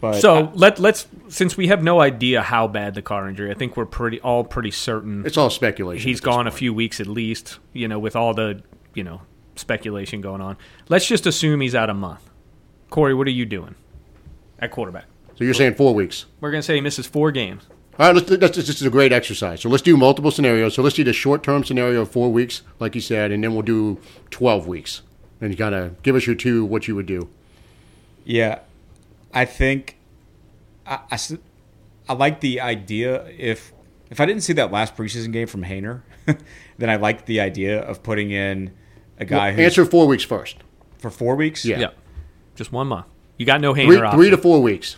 [0.00, 3.54] but So let let's since we have no idea how bad the Carr injury, I
[3.54, 6.06] think we're pretty all pretty certain It's all speculation.
[6.06, 7.60] He's this gone a few weeks at least.
[7.72, 8.62] You know, with all the
[8.94, 9.22] you know
[9.56, 10.56] speculation going on.
[10.88, 12.29] Let's just assume he's out a month.
[12.90, 13.74] Corey, what are you doing
[14.58, 15.04] at quarterback?
[15.36, 16.26] So you're saying four weeks.
[16.40, 17.66] We're gonna say he misses four games.
[17.98, 19.60] All right, let's, let's, this is a great exercise.
[19.60, 20.74] So let's do multiple scenarios.
[20.74, 23.52] So let's do the short term scenario of four weeks, like you said, and then
[23.52, 23.98] we'll do
[24.30, 25.02] 12 weeks.
[25.40, 27.28] And you kind of give us your two, what you would do.
[28.24, 28.60] Yeah,
[29.32, 29.96] I think
[30.86, 31.18] I
[32.08, 33.72] I like the idea if
[34.10, 36.02] if I didn't see that last preseason game from Haener,
[36.78, 38.72] then I like the idea of putting in
[39.18, 40.56] a guy who's Answer four weeks first.
[40.98, 41.64] for four weeks.
[41.64, 41.78] Yeah.
[41.80, 41.90] Yeah,
[42.60, 43.06] just one month.
[43.38, 44.18] You got no Three, hanger option.
[44.20, 44.96] three to four weeks.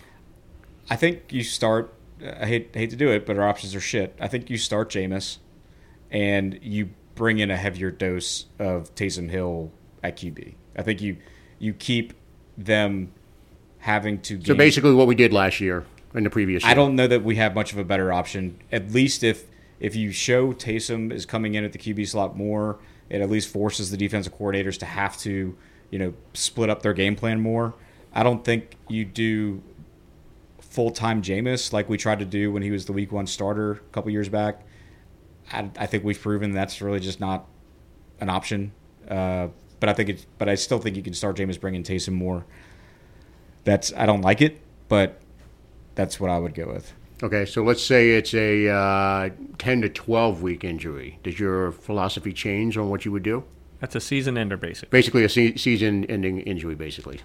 [0.90, 1.94] I think you start.
[2.20, 4.16] I hate hate to do it, but our options are shit.
[4.20, 5.38] I think you start Jameis,
[6.10, 9.70] and you bring in a heavier dose of Taysom Hill
[10.02, 10.54] at QB.
[10.76, 11.18] I think you
[11.60, 12.14] you keep
[12.58, 13.12] them
[13.78, 14.38] having to.
[14.40, 16.70] So gain- basically, what we did last year in the previous year.
[16.72, 18.58] I don't know that we have much of a better option.
[18.72, 19.44] At least if
[19.78, 23.48] if you show Taysom is coming in at the QB slot more, it at least
[23.52, 25.56] forces the defensive coordinators to have to,
[25.92, 27.74] you know, split up their game plan more.
[28.12, 29.62] I don't think you do
[30.58, 33.72] full time Jameis like we tried to do when he was the week one starter
[33.72, 34.62] a couple years back.
[35.52, 37.46] I, I think we've proven that's really just not
[38.20, 38.72] an option.
[39.08, 39.48] Uh,
[39.80, 42.46] but I think it's, but I still think you can start Jameis bringing Taysom more.
[43.64, 45.20] That's I don't like it, but
[45.94, 46.92] that's what I would go with.
[47.22, 51.20] Okay, so let's say it's a uh, 10 to 12 week injury.
[51.22, 53.44] Does your philosophy change on what you would do?
[53.82, 54.88] That's a season ender, basically.
[54.96, 57.20] Basically, a se- season ending injury, basically.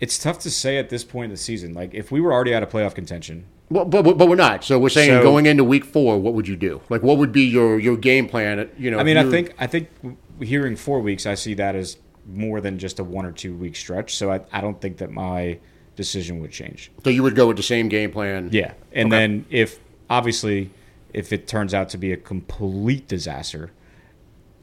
[0.00, 1.72] It's tough to say at this point in the season.
[1.74, 4.64] Like if we were already out of playoff contention, Well, but, but, but we're not.
[4.64, 6.82] So we're saying So- going into week four, what would you do?
[6.90, 8.68] Like, what would be your, your game plan?
[8.78, 9.88] You know, I mean, I think I think
[10.42, 13.76] hearing four weeks, I see that as more than just a one or two week
[13.76, 14.14] stretch.
[14.14, 15.58] So I, I don't think that my
[15.96, 16.90] decision would change.
[17.02, 17.08] so.
[17.10, 18.50] You would go with the same game plan.
[18.52, 19.18] Yeah, and Okay.
[19.18, 19.78] then if
[20.10, 20.70] obviously
[21.14, 23.70] if it turns out to be a complete disaster,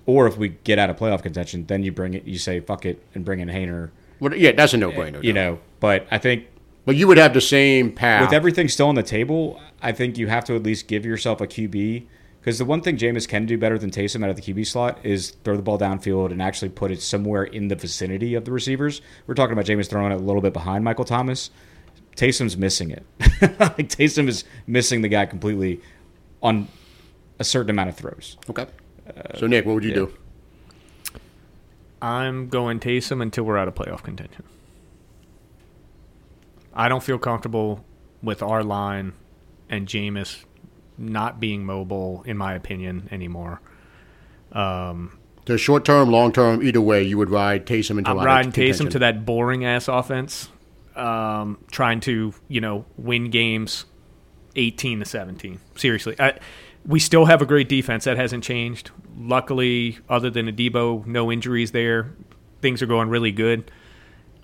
[0.10, 2.84] or if we get out of playoff contention, then you bring it, you say fuck
[2.84, 3.92] it, and bring in Haener.
[4.20, 5.24] Well, yeah, that's a no brainer.
[5.24, 6.48] You know, but I think
[6.86, 8.22] but you would have the same path.
[8.22, 11.42] with everything still on the table, I think you have to at least give yourself
[11.42, 12.08] a QB.
[12.40, 14.98] Because the one thing Jameis can do better than Taysom out of the QB slot
[15.04, 18.52] is throw the ball downfield and actually put it somewhere in the vicinity of the
[18.52, 19.02] receivers.
[19.28, 21.52] We're talking about Jameis throwing it a little bit behind Michael Thomas.
[22.16, 23.06] Taysom's missing it.
[23.60, 25.82] like Taysom is missing the guy completely
[26.42, 26.70] on
[27.40, 28.38] a certain amount of throws.
[28.50, 28.66] okay.
[29.38, 29.96] So Nick, what would you yeah.
[29.96, 30.14] do?
[32.02, 34.44] I'm going Taysom until we're out of playoff contention.
[36.74, 37.84] I don't feel comfortable
[38.24, 39.14] with our line
[39.70, 40.46] and Jameis
[40.98, 43.62] not being mobile, in my opinion, anymore.
[44.52, 48.52] Um, So short term, long term, either way, you would ride Taysom until I'm riding
[48.52, 48.88] contention.
[48.88, 50.48] Taysom to that boring ass offense,
[50.96, 53.86] um, trying to you know win games,
[54.56, 55.60] eighteen to seventeen.
[55.76, 56.40] Seriously, I,
[56.86, 58.92] we still have a great defense that hasn't changed.
[59.18, 62.14] Luckily, other than Adebo, no injuries there.
[62.62, 63.72] Things are going really good.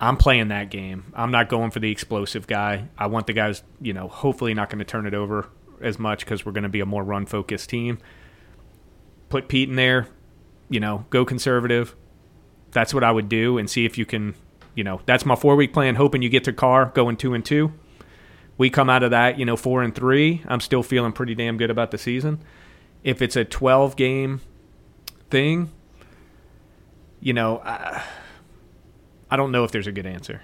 [0.00, 1.12] I'm playing that game.
[1.14, 2.88] I'm not going for the explosive guy.
[2.98, 5.48] I want the guys, you know, hopefully not going to turn it over
[5.80, 7.98] as much because we're going to be a more run focused team.
[9.28, 10.08] Put Peat in there,
[10.68, 11.96] you know, go conservative
[12.76, 14.34] that's what I would do and see if you can,
[14.74, 15.94] you know, that's my four week plan.
[15.94, 17.72] Hoping you get to Carr going two and two.
[18.58, 20.42] We come out of that, you know, four and three.
[20.46, 22.42] I'm still feeling pretty damn good about the season.
[23.04, 24.40] If it's a 12 game
[25.30, 25.70] thing,
[27.20, 28.02] you know, I,
[29.30, 30.42] I don't know if there's a good answer.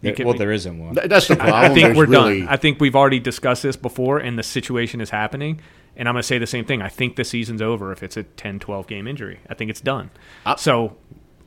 [0.00, 0.94] You can- well, there isn't one.
[0.94, 1.54] That's the problem.
[1.56, 2.48] I, I think There's we're really, done.
[2.48, 5.60] I think we've already discussed this before, and the situation is happening.
[5.96, 6.82] And I'm going to say the same thing.
[6.82, 9.40] I think the season's over if it's a 10, 12 game injury.
[9.50, 10.10] I think it's done.
[10.46, 10.96] Uh, so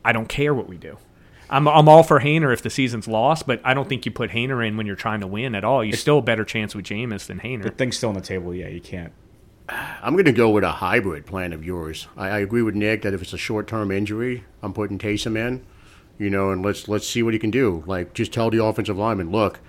[0.04, 0.98] I don't care what we do.
[1.52, 4.30] I'm, I'm all for Haener if the season's lost, but I don't think you put
[4.30, 5.84] Haener in when you're trying to win at all.
[5.84, 7.64] You still a better chance with Jameis than Haener.
[7.64, 8.54] The thing's still on the table.
[8.54, 9.12] Yeah, you can't.
[9.68, 12.08] I'm going to go with a hybrid plan of yours.
[12.16, 15.36] I, I agree with Nick that if it's a short term injury, I'm putting Taysom
[15.36, 15.64] in,
[16.18, 17.84] you know, and let's let's see what he can do.
[17.86, 19.60] Like, just tell the offensive lineman, look,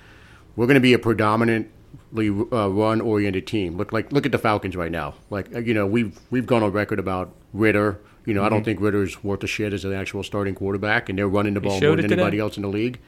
[0.56, 3.76] we're going to be a predominantly uh, run oriented team.
[3.78, 5.16] Look like look at the Falcons right now.
[5.30, 8.00] Like, uh, you know, we've we've gone on record about Ridder.
[8.26, 8.54] You know, I Mm-hmm.
[8.56, 11.62] don't think Ridder's worth a shit as an actual starting quarterback, and they're running the
[11.62, 13.00] ball more than anybody else in the league.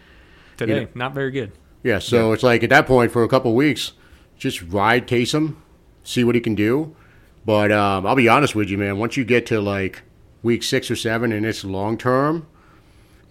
[0.58, 0.88] Today, Yeah.
[0.94, 1.52] not very good.
[1.84, 3.94] Yeah, so it's like at that point for a couple of weeks,
[4.38, 5.56] just ride Taysom,
[6.04, 6.96] see what he can do.
[7.46, 8.98] But um, I'll be honest with you, man.
[8.98, 10.02] Once you get to like
[10.42, 12.48] week six or seven and it's long term,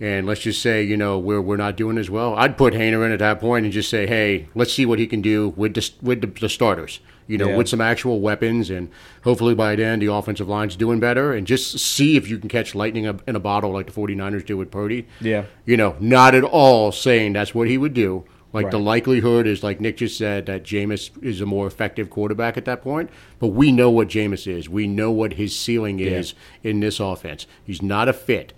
[0.00, 3.04] and let's just say you know we're we're not doing as well, I'd put Haener
[3.04, 5.74] in at that point and just say, hey, let's see what he can do with
[5.74, 7.00] the with the, the starters.
[7.26, 7.56] You know, Yeah.
[7.56, 8.88] with some actual weapons, and
[9.22, 12.74] hopefully by then the offensive line's doing better, and just see if you can catch
[12.74, 15.06] lightning in a bottle like the 49ers did with Purdy.
[15.20, 15.44] Yeah.
[15.64, 18.24] You know, not at all saying that's what he would do.
[18.52, 22.56] Like the likelihood is, like Nick just said, that Jameis is a more effective quarterback
[22.56, 23.10] at that point.
[23.40, 24.68] But we know what Jameis is.
[24.68, 27.48] We know what his ceiling is in this offense.
[27.64, 28.52] He's not a fit.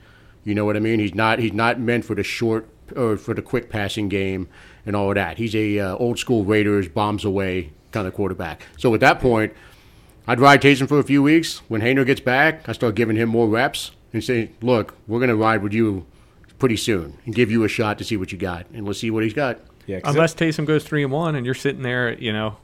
[0.45, 0.99] You know what I mean?
[1.01, 1.39] He's not.
[1.39, 4.49] He's not meant for the short or for the quick passing game
[4.85, 5.39] and all of that.
[5.39, 8.67] He's a uh, old school Raiders bombs away kind of quarterback.
[8.77, 9.55] So at that point,
[10.27, 11.63] I'd ride Taysom for a few weeks.
[11.69, 15.31] When Haener gets back, I start giving him more reps and say, "Look, we're going
[15.31, 16.05] to ride with you
[16.59, 19.11] pretty soon and give you a shot to see what you got, and let's see
[19.11, 22.13] what he's got." Yeah, 'cause Unless Taysom goes three and one, and you're sitting there,
[22.19, 22.57] you know,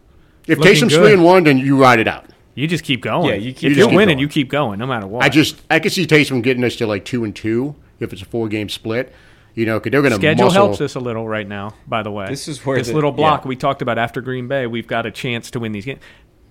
[0.47, 1.03] If Looking Taysom's good.
[1.05, 2.27] three and one, then you ride it out.
[2.55, 3.29] You just keep going.
[3.31, 4.19] Yeah, you keep- if you you're keep winning, going.
[4.19, 5.25] you keep going, no matter what.
[5.25, 8.21] I just I could see Taysom getting us to like two and two if it's
[8.21, 9.15] a four game split.
[9.55, 10.67] You know, because they're going to schedule muscle.
[10.67, 11.75] helps us a little right now.
[11.87, 13.49] By the way, This is where this the- little block yeah.
[13.49, 16.01] we talked about after Green Bay, we've got a chance to win these games.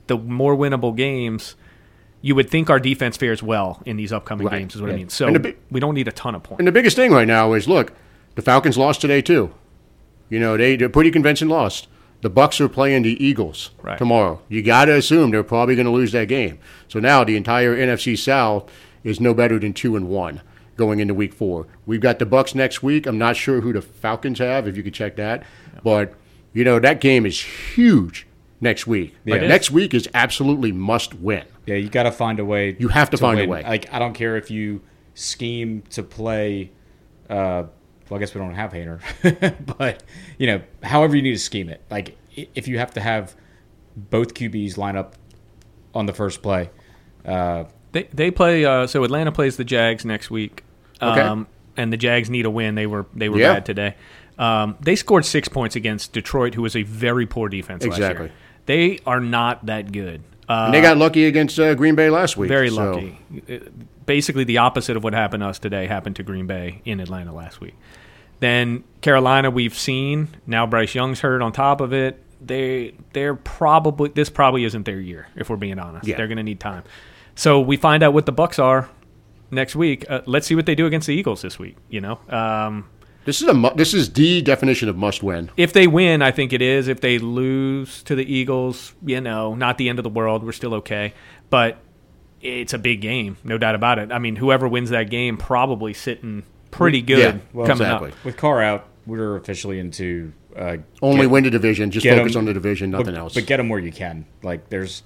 [0.08, 1.56] The more winnable games,
[2.22, 4.60] you would think our defense fares well in these upcoming Right.
[4.60, 4.76] games.
[4.76, 5.10] Is what I mean.
[5.10, 6.60] So And the we don't need a ton of points.
[6.60, 7.94] And the biggest thing right now is look,
[8.36, 9.52] the Falcons lost today too.
[10.30, 11.88] You know, they they're pretty convincing lost.
[12.22, 13.98] The Bucks are playing the Eagles Right.
[13.98, 14.42] tomorrow.
[14.48, 16.60] You got to assume they're probably going to lose that game.
[16.88, 18.70] So now the entire NFC South
[19.04, 20.42] is no better than two and one
[20.82, 21.68] going into Week Four.
[21.86, 23.06] We've got the Bucks next week.
[23.06, 24.68] I'm not sure who the Falcons have.
[24.68, 25.44] If you could check that,
[25.84, 26.14] but
[26.54, 28.26] you know that game is huge
[28.60, 29.16] next week.
[29.26, 31.46] Like next week is absolutely must win.
[31.68, 32.76] Yeah, you got to find a way.
[32.80, 33.62] You have to find a way.
[33.64, 34.82] Like I don't care if you
[35.14, 36.72] scheme to play.
[37.30, 37.64] Uh,
[38.10, 39.00] well, I guess we don't have Haener,
[39.78, 40.04] but
[40.38, 41.82] you know, however you need to scheme it.
[41.92, 43.36] Like if you have to have
[43.96, 45.16] both QBs line up
[45.94, 46.70] on the first play.
[47.26, 48.66] Uh, They they play.
[48.66, 50.64] Uh, so Atlanta plays the Jags next week.
[51.02, 51.22] Okay.
[51.22, 52.76] Um, and the Jags need a win.
[52.76, 53.54] They were they were Yeah.
[53.54, 53.96] bad today.
[54.38, 57.84] Um, they scored six points against Detroit, who was a very poor defense.
[57.86, 58.32] last Exactly.
[58.66, 60.22] They are not that good.
[60.50, 62.48] Uh, And they got lucky against uh, Green Bay last week.
[62.50, 63.20] very so- lucky.
[63.50, 63.58] Uh,
[64.06, 67.34] Basically, the opposite of what happened to us today happened to Green Bay in Atlanta
[67.34, 67.76] last week.
[68.40, 70.66] Then Carolina, we've seen now.
[70.66, 71.42] Bryce Young's hurt.
[71.42, 75.28] On top of it, they they're probably this probably isn't their year.
[75.36, 76.18] If we're being honest, Yeah.
[76.18, 76.84] they're going to need time.
[77.36, 78.90] So we find out what the Bucks are
[79.52, 80.06] next week.
[80.10, 81.78] Uh, let's see what they do against the Eagles this week.
[81.90, 82.86] You know, um,
[83.26, 85.52] This is a mu- this is the definition of must win.
[85.58, 86.88] if they win, I think it is.
[86.88, 90.44] If they lose to the Eagles, you know, not the end of the world.
[90.44, 91.14] We're still okay.
[91.52, 91.78] But
[92.42, 94.12] it's a big game, no doubt about it.
[94.12, 98.10] I mean, whoever wins that game probably sitting pretty good Yeah, well, coming exactly.
[98.12, 98.26] up.
[98.26, 101.92] with Carr out, we're officially into uh, Only get- win the division.
[101.92, 103.34] Just focus focus 'em- on the division, nothing but, else.
[103.36, 104.26] But get them where you can.
[104.42, 105.04] Like there's,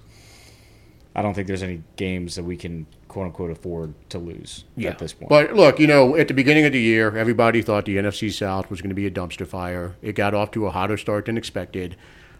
[1.15, 4.99] I don't think there's any games that we can quote unquote afford to lose at
[4.99, 5.29] this point.
[5.29, 8.69] But look, you know, at the beginning of the year, everybody thought the NFC South
[8.69, 9.95] was going to be a dumpster fire.
[10.01, 11.95] It got off to a hotter start than expected.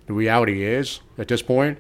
[0.08, 1.78] The reality is, at this point,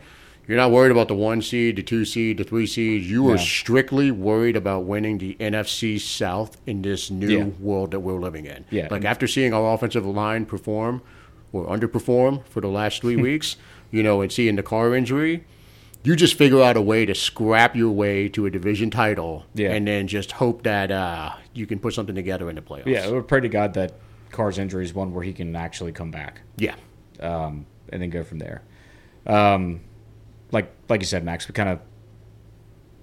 [0.48, 3.04] you're not worried about the one seed, the two seed, the three seed.
[3.04, 3.36] You are No.
[3.36, 7.44] strictly worried about winning the NFC South in this new Yeah.
[7.60, 8.64] world that we're living in.
[8.70, 8.88] Yeah.
[8.90, 11.02] Like after seeing our offensive line perform
[11.52, 13.58] or underperform for the last three weeks,
[13.92, 15.44] you know, and seeing the Carr injury,
[16.06, 19.72] you just figure out a way to scrap your way to a division title Yeah.
[19.74, 22.86] and then just hope that uh, you can put something together in the playoffs.
[22.88, 23.94] yeah, we pray to God that
[24.32, 26.76] Carr's injury is one where he can actually come back Yeah.
[27.20, 28.62] um, and then go from there.
[29.26, 29.82] Um,
[30.52, 31.80] like like you said, Max, we kind of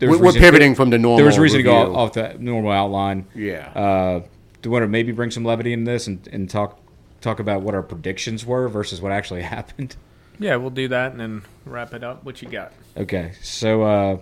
[0.00, 1.16] We're, pivoting from the normal.
[1.16, 1.86] There was reason to review.
[1.86, 3.26] go off the normal outline.
[3.34, 3.68] Yeah.
[3.74, 4.18] Uh,
[4.60, 6.78] do you want to maybe bring some levity in this and, and talk
[7.20, 9.96] talk about what our predictions were versus what actually happened?
[10.42, 12.24] Yeah, we'll do that and then wrap it up.
[12.24, 12.72] What you got?
[12.96, 14.18] Okay, so uh,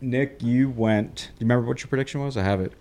[0.00, 1.16] Nick, you went.
[1.16, 2.36] Do you remember what your prediction was?
[2.36, 2.72] I have it.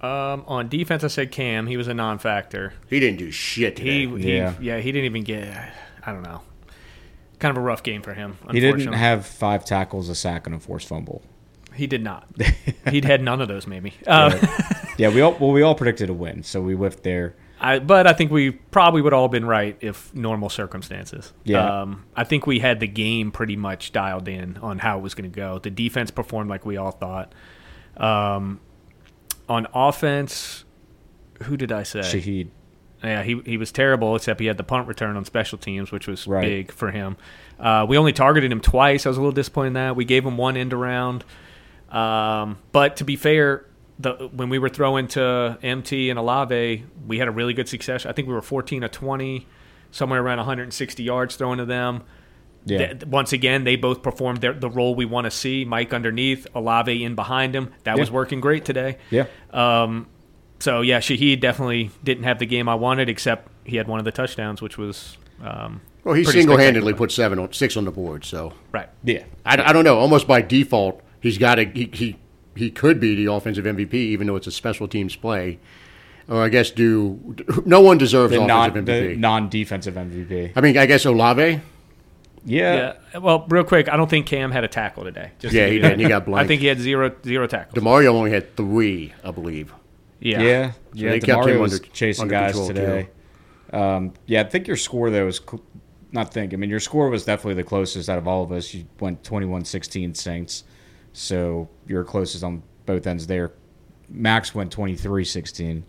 [0.00, 1.66] Um, on defense, I said Cam.
[1.66, 2.72] He was a non-factor.
[2.88, 4.22] he didn't do shit He, today.
[4.22, 4.54] he Yeah.
[4.60, 4.78] yeah.
[4.78, 5.72] he didn't even get.
[6.06, 6.40] I don't know.
[7.40, 8.36] Kind of a rough game for him.
[8.50, 11.22] He didn't have five tackles, a sack, and a forced fumble.
[11.74, 12.28] He did not.
[12.90, 13.94] He'd had none of those, maybe.
[14.06, 14.36] Uh,
[14.96, 17.36] Yeah, we all well we all predicted a win, so we whiffed there.
[17.60, 21.32] I, but I think we probably would all have been right if normal circumstances.
[21.44, 21.82] Yeah.
[21.82, 25.14] Um, I think we had the game pretty much dialed in on how it was
[25.14, 25.58] going to go.
[25.58, 27.34] The defense performed like we all thought.
[27.96, 28.60] Um,
[29.48, 30.64] on offense,
[31.44, 32.00] who did I say?
[32.00, 32.48] Shaheed.
[33.02, 36.06] Yeah, he he was terrible, except he had the punt return on special teams, which
[36.08, 36.42] was Right.
[36.42, 37.16] big for him.
[37.58, 39.06] Uh, we only targeted him twice.
[39.06, 39.96] I was a little disappointed in that.
[39.96, 41.24] We gave him one end around.
[41.90, 43.64] Um, but to be fair,
[43.98, 48.06] the when we were throwing to MT and Olave, we had a really good success.
[48.06, 49.46] I think we were 14 to 20,
[49.90, 52.04] somewhere around 160 yards throwing to them.
[52.64, 52.92] Yeah.
[52.92, 55.64] Th- once again, they both performed their, the role we want to see.
[55.64, 57.72] Mike underneath, Olave in behind him.
[57.84, 58.98] That was working great today.
[59.10, 59.26] Yeah.
[59.52, 60.06] Um,
[60.60, 64.04] so yeah, Shaheed definitely didn't have the game I wanted, except he had one of
[64.04, 68.24] the touchdowns, which was um, well, he single-handedly put seven on six on the board.
[68.24, 68.88] So right.
[69.04, 69.24] Yeah.
[69.44, 69.98] I, I don't know.
[69.98, 72.16] Almost by default, he's got to he, he
[72.58, 75.58] he could be the offensive MVP, even though it's a special teams play.
[76.28, 79.18] Or I guess do no one deserves The non offensive the MVP.
[79.18, 80.52] non defensive MVP.
[80.54, 81.60] I mean, I guess Olave.
[82.44, 82.94] Yeah.
[83.14, 83.18] Yeah.
[83.18, 85.30] Well, real quick, I don't think Cam had a tackle today.
[85.38, 86.00] Just Yeah, give he you did.
[86.00, 87.82] He got I think he had zero zero tackles.
[87.82, 89.72] Demario only had three, I believe.
[90.20, 90.40] yeah.
[90.42, 90.72] Yeah.
[90.92, 91.10] Yeah.
[91.10, 93.08] they kept Demario him was under- chasing under guys today.
[93.72, 95.62] Um, yeah, I think your score though was cl-
[96.12, 96.52] not think.
[96.54, 98.72] I mean, your score was definitely the closest out of all of us.
[98.72, 100.64] You went 21-16 Saints,
[101.18, 103.50] so you're closest on both ends there.
[104.08, 105.82] Max went 23-16,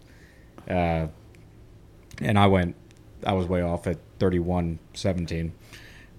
[0.69, 1.07] uh,
[2.19, 2.75] and I went.
[3.25, 5.51] I was way off at 31-17.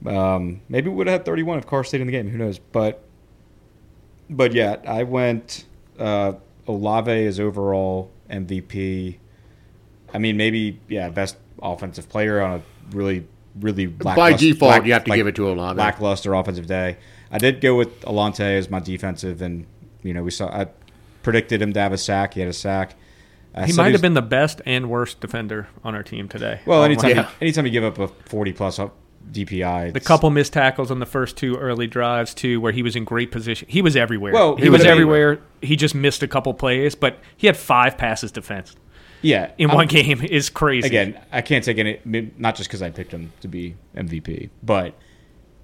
[0.06, 2.28] Um, maybe we would have had 31 if Carr stayed in the game.
[2.28, 2.58] Who knows?
[2.58, 3.02] But
[4.30, 5.64] but yeah, I went.
[5.98, 6.34] Uh,
[6.68, 9.16] Olave is overall MVP.
[10.14, 13.26] I mean, maybe yeah, best offensive player on a really
[13.58, 15.76] really By default, lack- you have to like, give it to Olave.
[15.78, 16.96] lackluster offensive day.
[17.30, 19.66] I did go with Alontae as my defensive, and
[20.02, 20.66] you know we saw I
[21.22, 22.34] predicted him to have a sack.
[22.34, 22.94] He had a sack.
[23.54, 26.28] I He said might was- have been the best and worst defender on our team
[26.28, 26.60] today.
[26.66, 27.22] Well, anytime yeah.
[27.22, 28.94] you, anytime you give up a forty plus up
[29.30, 32.96] DPI, The couple missed tackles on the first two early drives too, where he was
[32.96, 33.68] in great position.
[33.70, 34.32] He was everywhere.
[34.32, 35.40] Well, he, he was, was everywhere.
[35.60, 38.74] He just missed a couple plays, but he had five passes defense.
[39.22, 40.20] yeah, in I'm- one game.
[40.30, 40.86] Is crazy.
[40.86, 42.00] Again, I can't take any
[42.38, 44.94] not just because I picked him to be MVP, but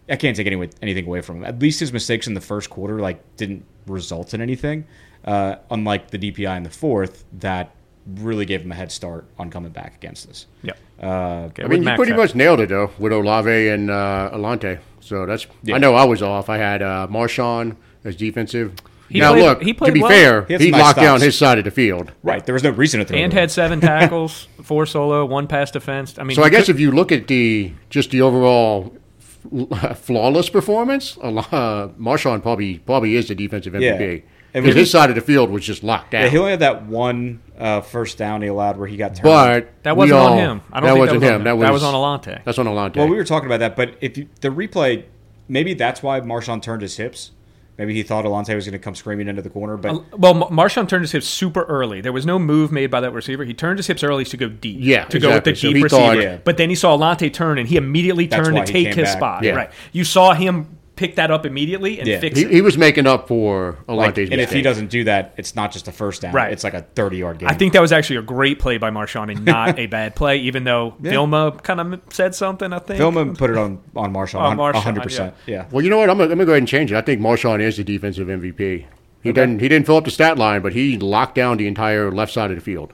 [0.08, 1.44] I can't take any, anything away from him.
[1.44, 4.86] At least his mistakes in the first quarter like didn't result in anything.
[5.24, 7.72] Uh, unlike the DPI in the fourth, that
[8.06, 10.46] really gave him a head start on coming back against us.
[10.62, 10.78] Yep.
[11.02, 11.06] Uh,
[11.48, 14.78] Okay, I mean, you pretty much nailed it though with Olave and uh, Alontae.
[15.00, 15.46] So that's.
[15.64, 15.74] Yeah.
[15.74, 16.48] I know I was off.
[16.48, 18.74] I had uh, Marshawn as defensive.
[19.08, 20.10] He now played- look, he played to be well.
[20.10, 22.10] fair, He had he, nice locked down his side of the field.
[22.24, 23.16] right, there was no reason to throw.
[23.16, 26.18] and had seven tackles, four solo, one pass defense.
[26.18, 29.00] I mean, So I guess could- if you look at the just the overall f-
[29.96, 34.22] flawless performance, uh, Marshawn probably probably is the defensive MVP
[34.54, 36.22] And because his side of the field was just locked down.
[36.24, 39.22] Yeah, he only had that one uh, first down he allowed where he got turned.
[39.24, 40.60] but that wasn't on him.
[40.72, 41.34] I don't that think wasn't that was him.
[41.40, 41.58] On That him.
[41.58, 42.44] was that was on Alontae.
[42.44, 42.96] That's on Alontae.
[42.96, 45.04] Well, we were talking about that, but if you, the replay,
[45.48, 47.32] maybe that's why Marshawn turned his hips.
[47.78, 50.32] Maybe he thought Alontae was going to come screaming into the corner, but uh, Well,
[50.34, 52.00] Ma- Marshawn turned his hips super early.
[52.00, 53.44] There was no move made by that receiver.
[53.44, 54.78] He turned his hips early to go deep.
[54.80, 55.54] Yeah, to go with the.
[55.54, 56.02] So deep receiver.
[56.02, 56.38] thought- Yeah.
[56.42, 59.16] But then he saw Alontae turn, and he immediately turned to take his back.
[59.18, 59.42] spot.
[59.44, 59.52] Yeah.
[59.52, 59.70] Right.
[59.92, 62.20] You saw him pick that up immediately and Yeah.
[62.20, 62.50] fix he, it.
[62.50, 65.54] he was making up for a like, Alontae's and if he doesn't do that, it's
[65.54, 66.32] not just a first down.
[66.32, 66.52] Right.
[66.52, 67.48] It's like a thirty-yard game.
[67.48, 70.38] I think that was actually a great play by Marshawn and not a bad play,
[70.38, 72.72] even though Vilma kind of said something.
[72.72, 74.40] I think Vilma put it on on Marshawn.
[74.40, 75.34] On Marshawn, hundred percent.
[75.46, 75.66] Yeah.
[75.70, 76.10] Well, you know what?
[76.10, 76.96] I'm gonna, I'm gonna go ahead and change it.
[76.96, 78.86] I think Marshawn is the defensive MVP.
[79.22, 82.10] He didn't he didn't fill up the stat line, but he locked down the entire
[82.12, 82.92] left side of the field.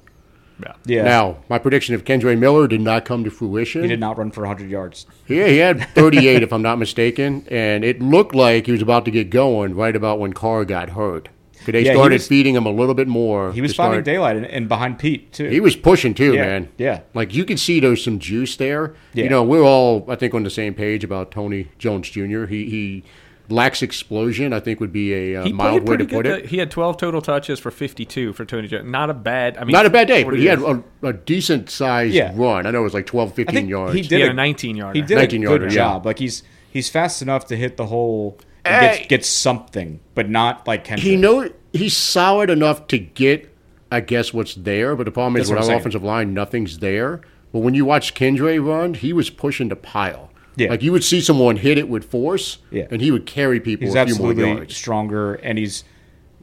[0.65, 0.75] Yeah.
[0.87, 1.03] Yeah.
[1.05, 3.83] Now, my prediction of Kendre Miller did not come to fruition.
[3.83, 5.07] he did not run for hundred yards.
[5.27, 9.05] Yeah, he had 38, if I'm not mistaken, and it looked like he was about
[9.07, 11.29] to get going right about when Carr got hurt.
[11.65, 13.53] 'Cause They Yeah, started was- feeding him a little bit more.
[13.53, 15.49] He was finding start- daylight and, and behind Peat too.
[15.49, 16.69] He was pushing too, Yeah, man.
[16.77, 17.01] yeah.
[17.15, 18.95] Like you could see there's some juice there.
[19.15, 19.25] Yeah.
[19.25, 22.47] You know, we're all I think on the same page about Tony Jones Jr.
[22.47, 23.05] He he
[23.49, 24.53] lacks explosion.
[24.53, 26.27] I think would be a uh, mild way to put good.
[26.27, 26.47] it.
[26.47, 28.89] He had 12 total touches for 52 for Tony Jones.
[28.91, 29.57] Not a bad.
[29.59, 32.33] I mean, Not a bad day, but it he had a, a decent sized Yeah.
[32.35, 32.67] run.
[32.67, 33.95] I know it was like 12, 15 yards.
[33.95, 34.95] he did He a a 19 yarder.
[34.99, 35.83] He did 19 a yarder, good yeah.
[35.83, 36.07] job.
[36.07, 38.99] Like he's he's fast enough to hit the hole and Hey.
[39.01, 41.05] get, get something, but not like Kendrick.
[41.11, 43.53] he know he's solid enough to get,
[43.91, 44.95] I guess, what's there.
[44.97, 47.21] But the problem is That's what with our offensive line, nothing's there.
[47.53, 50.31] But when you watch Kendre run, he was pushing the pile.
[50.57, 50.69] Yeah.
[50.71, 52.87] Like you would see someone hit it with force, Yeah.
[52.91, 54.77] and he would carry people He's a few more absolutely yards.
[54.77, 55.85] stronger, and he's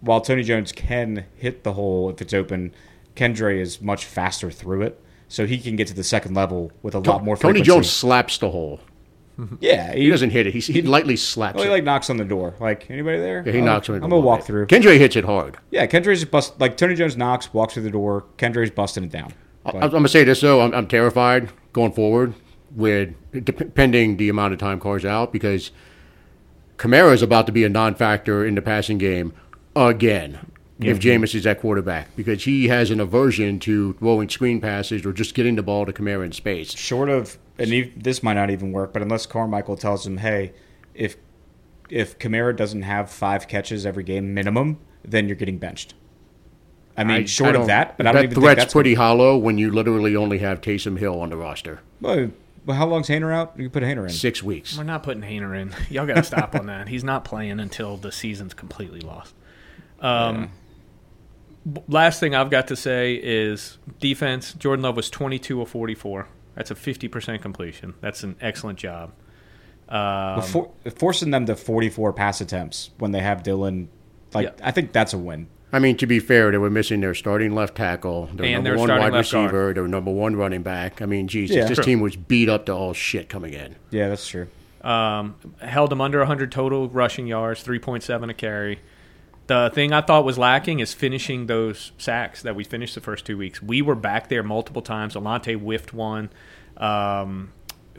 [0.01, 2.73] while Tony Jones can hit the hole if it's open,
[3.15, 6.95] Kendre is much faster through it, so he can get to the second level with
[6.95, 7.35] a lot more.
[7.35, 7.67] Tony frequency.
[7.67, 8.79] Jones slaps the hole.
[9.61, 10.53] yeah, He doesn't hit it.
[10.53, 11.73] He, he lightly slaps Well, he it.
[11.73, 12.55] like knocks on the door.
[12.59, 13.43] Like anybody there?
[13.45, 13.97] Yeah, he knocks on it.
[13.99, 14.65] I'm a gonna walk through.
[14.67, 15.57] Kendre hits it hard.
[15.71, 16.59] yeah, Kendre's bust.
[16.59, 18.25] Like Tony Jones knocks, walks through the door.
[18.37, 19.33] Kendre's busting it down.
[19.65, 20.61] I, I'm gonna say this though.
[20.61, 22.33] I'm, I'm terrified going forward
[22.75, 25.71] with depending the amount of time Carr's out because
[26.77, 29.33] Kamara is about to be a non-factor in the passing game
[29.75, 30.39] again.
[30.81, 35.11] If Jameis is at quarterback, because he has an aversion to throwing screen passes or
[35.11, 36.71] just getting the ball to Kamara in space.
[36.73, 40.53] Short of, and this might not even work, but unless Carmichael tells him, "Hey,
[40.93, 41.17] if
[41.89, 45.95] if Kamara doesn't have five catches every game minimum, then you're getting benched."
[46.95, 48.73] I mean, I- short I of that, but I don't that even think threat's that's
[48.73, 51.81] pretty hollow when you literally only have Taysom Hill on the roster.
[51.99, 52.31] Well,
[52.65, 53.53] well, how long's Haener out?
[53.57, 54.09] You can put Haener in.
[54.09, 54.77] Six weeks.
[54.77, 55.73] We're not putting Haener in.
[55.89, 56.87] Y'all got to stop on that.
[56.87, 59.33] He's not playing until the season's completely lost.
[59.99, 60.49] Um,
[61.71, 64.53] b- Last thing I've got to say is defense.
[64.53, 66.27] Jordan Love was 22 of 44.
[66.55, 67.93] That's a 50% completion.
[68.01, 69.11] That's an excellent job.
[69.87, 73.89] Um, For, forcing them to 44 pass attempts when they have Dillon,
[74.33, 74.65] like Yeah.
[74.67, 75.47] I think that's a win.
[75.71, 78.69] I mean, to be fair, they were missing their starting left tackle, their And number
[78.71, 79.45] their one starting wide left guard.
[79.45, 81.01] receiver, their number one running back.
[81.01, 81.65] I mean, Jesus, Yeah.
[81.65, 81.83] this True.
[81.83, 83.75] team was beat up to all shit coming in.
[83.91, 84.47] Yeah, that's true.
[84.81, 88.79] um, held them under 100 total rushing yards, 3.7 a carry.
[89.47, 93.25] The thing I thought was lacking is finishing those sacks that we finished the first
[93.25, 93.61] two weeks.
[93.61, 95.15] We were back there multiple times.
[95.15, 96.29] Alontae whiffed one.
[96.77, 97.51] Um,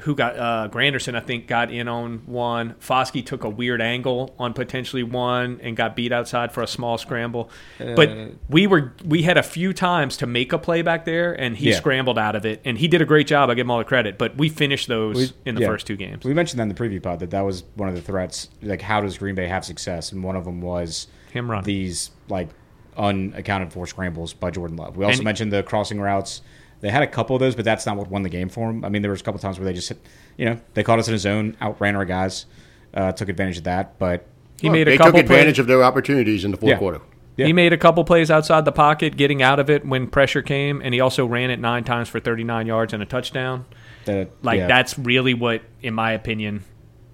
[0.03, 2.75] who got uh, Granderson, I think, got in on one.
[2.81, 6.99] Foskey took a weird angle on potentially one and got beat outside for a small
[6.99, 7.51] scramble.
[7.81, 8.11] Uh, but
[8.49, 11.71] we were we had a few times to make a play back there, and he
[11.71, 11.77] Yeah.
[11.77, 13.51] scrambled out of it, and he did a great job.
[13.51, 14.19] I give him all the credit.
[14.19, 15.67] But we finished those We- in the yeah.
[15.69, 16.25] first two games.
[16.25, 18.49] We mentioned that in the preview pod that that was one of the threats.
[18.63, 20.13] Like, how does Green Bay have success?
[20.13, 21.65] And one of them was Him run.
[21.65, 22.49] these like
[22.97, 24.97] unaccounted for scrambles by Jordan Love.
[24.97, 26.43] We also And- mentioned the crossing routes.
[26.81, 28.85] They had a couple of those, but that's not what won the game for them.
[28.85, 29.99] I mean, there was a couple times where they just, hit,
[30.39, 32.47] you know, they caught us in a zone, outran our guys,
[32.95, 33.99] uh, took advantage of that.
[33.99, 34.27] But
[34.61, 35.59] He Well, made a they couple took advantage plays.
[35.61, 36.77] of their opportunities in the fourth Yeah.
[36.79, 37.01] quarter.
[37.37, 37.47] Yeah.
[37.47, 40.83] He made a couple plays outside the pocket, getting out of it when pressure came,
[40.85, 43.65] and he also ran it nine times for 39 yards and a touchdown.
[44.05, 44.67] the, Like yeah.
[44.67, 46.65] that's really what, in my opinion,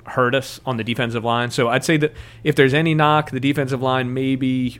[0.05, 1.51] hurt us on the defensive line.
[1.51, 2.12] So I'd say that
[2.45, 4.79] if there's any knock, the defensive line maybe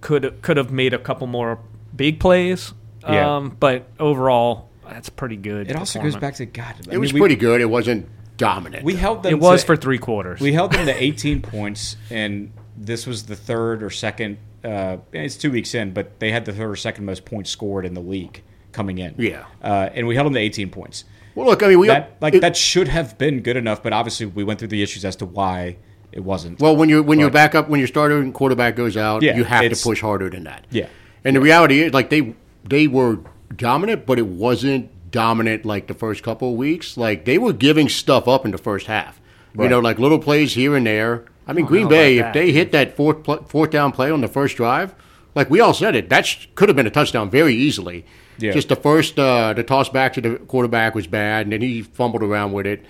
[0.00, 1.58] could could have made a couple more
[1.96, 2.72] big plays.
[3.02, 3.36] Yeah.
[3.36, 5.70] Um, but overall, that's pretty good.
[5.70, 6.74] It also goes back to God.
[6.76, 7.60] I It mean, was we, pretty good.
[7.60, 8.84] It wasn't dominant.
[8.84, 9.32] We held them.
[9.32, 10.40] It was to- for three quarters.
[10.40, 14.38] We held them to 18 points, and this was the third or second.
[14.64, 17.84] Uh, it's two weeks in, but they had the third or second most points scored
[17.86, 18.42] in the league
[18.72, 19.14] coming in.
[19.18, 19.44] Yeah.
[19.62, 21.04] uh, and we held them to 18 points.
[21.34, 23.92] well, look, I mean, we That like it- that should have been good enough, but
[23.92, 25.76] obviously we went through the issues as to why
[26.10, 26.58] it wasn't.
[26.60, 29.44] Well, when you when your But- backup when your starter quarterback goes out, Yeah, you
[29.44, 30.66] have to it's- push harder than that.
[30.70, 30.86] Yeah.
[31.24, 32.34] And the reality is, like they
[32.68, 33.20] they were
[33.54, 36.96] dominant, but it wasn't dominant like the first couple of weeks.
[36.96, 39.20] Like they were giving stuff up in the first half.
[39.58, 41.24] You know, like little plays here and there.
[41.46, 43.90] I mean, don't Green know Bay, about if they hit that fourth pl- fourth down
[43.90, 44.94] play on the first drive,
[45.34, 48.04] like we all said it, that sh- could have been a touchdown very easily.
[48.38, 48.52] Yeah.
[48.52, 51.82] Just the first uh, the toss back to the quarterback was bad, and then he
[51.82, 52.84] fumbled around with it.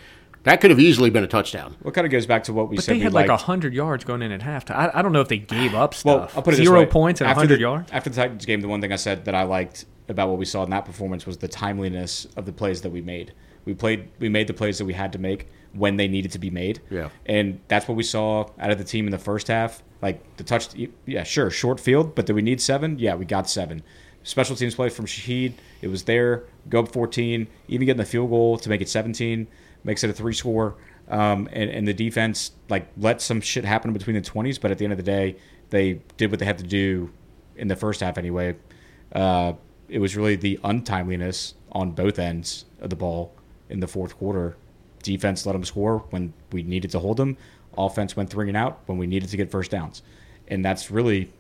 [0.45, 1.77] That could have easily been a touchdown.
[1.83, 2.81] what kind of goes back to what we said?
[2.81, 3.43] but said they had like liked.
[3.43, 4.77] hundred yards going in at halftime.
[4.77, 6.05] I, I don't know if they gave up stuff.
[6.05, 6.87] Well, I'll put it this zero way.
[6.87, 7.91] points and after hundred the, yards.
[7.93, 10.45] After the Titans game, the one thing I said that I liked about what we
[10.45, 13.33] saw in that performance was the timeliness of the plays that we made.
[13.65, 16.39] We played, we made the plays that we had to make when they needed to
[16.39, 16.81] be made.
[16.91, 17.11] Yeah.
[17.27, 19.83] and that's what we saw out of the team in the first half.
[20.01, 20.69] Like the touch,
[21.05, 22.99] yeah, sure, short field, but did we need seven?
[22.99, 23.83] Yeah, we got seven.
[24.23, 25.55] Special teams play from Shaheed.
[25.83, 26.45] It was there.
[26.69, 27.47] Go up 14.
[27.69, 29.47] Even getting the field goal to make it 17
[29.85, 30.77] makes it a three score.
[31.09, 34.79] Um, and, and the defense like let some shit happen between the 20s, but at
[34.79, 35.37] the end of the day,
[35.71, 37.11] they did what they had to do
[37.57, 38.57] in the first half anyway.
[39.13, 39.55] Uh,
[39.89, 43.35] it was really the untimeliness on both ends of the ball
[43.69, 44.57] in the fourth quarter.
[45.03, 47.37] Defense let them score when we needed to hold them.
[47.77, 50.03] Offense went three and out when we needed to get first downs,
[50.49, 51.33] and that's really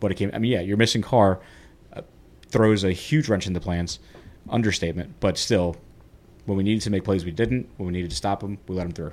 [0.00, 0.30] what it came.
[0.32, 1.40] I mean, yeah, you're missing Carr
[1.92, 2.02] uh,
[2.48, 3.98] throws a huge wrench in the plans.
[4.48, 5.76] Understatement, but still,
[6.46, 7.68] when we needed to make plays, we didn't.
[7.76, 9.12] When we needed to stop them, we let them through.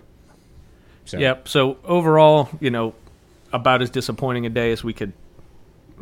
[1.05, 1.47] So, Yep.
[1.47, 2.93] So overall, you know,
[3.53, 5.13] about as disappointing a day as we could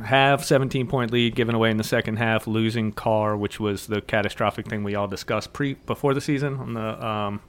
[0.03, 4.01] have 17 point lead given away in the second half, losing Carr, which was the
[4.01, 7.41] catastrophic thing we all discussed pre before the season on the um,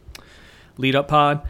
[0.77, 1.47] lead up pod.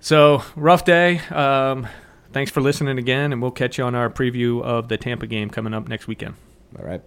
[0.00, 1.18] So rough day.
[1.28, 1.86] Um,
[2.32, 5.50] thanks for listening again, and we'll catch you on our preview of the Tampa game
[5.50, 6.34] coming up next weekend.
[6.78, 7.02] all right.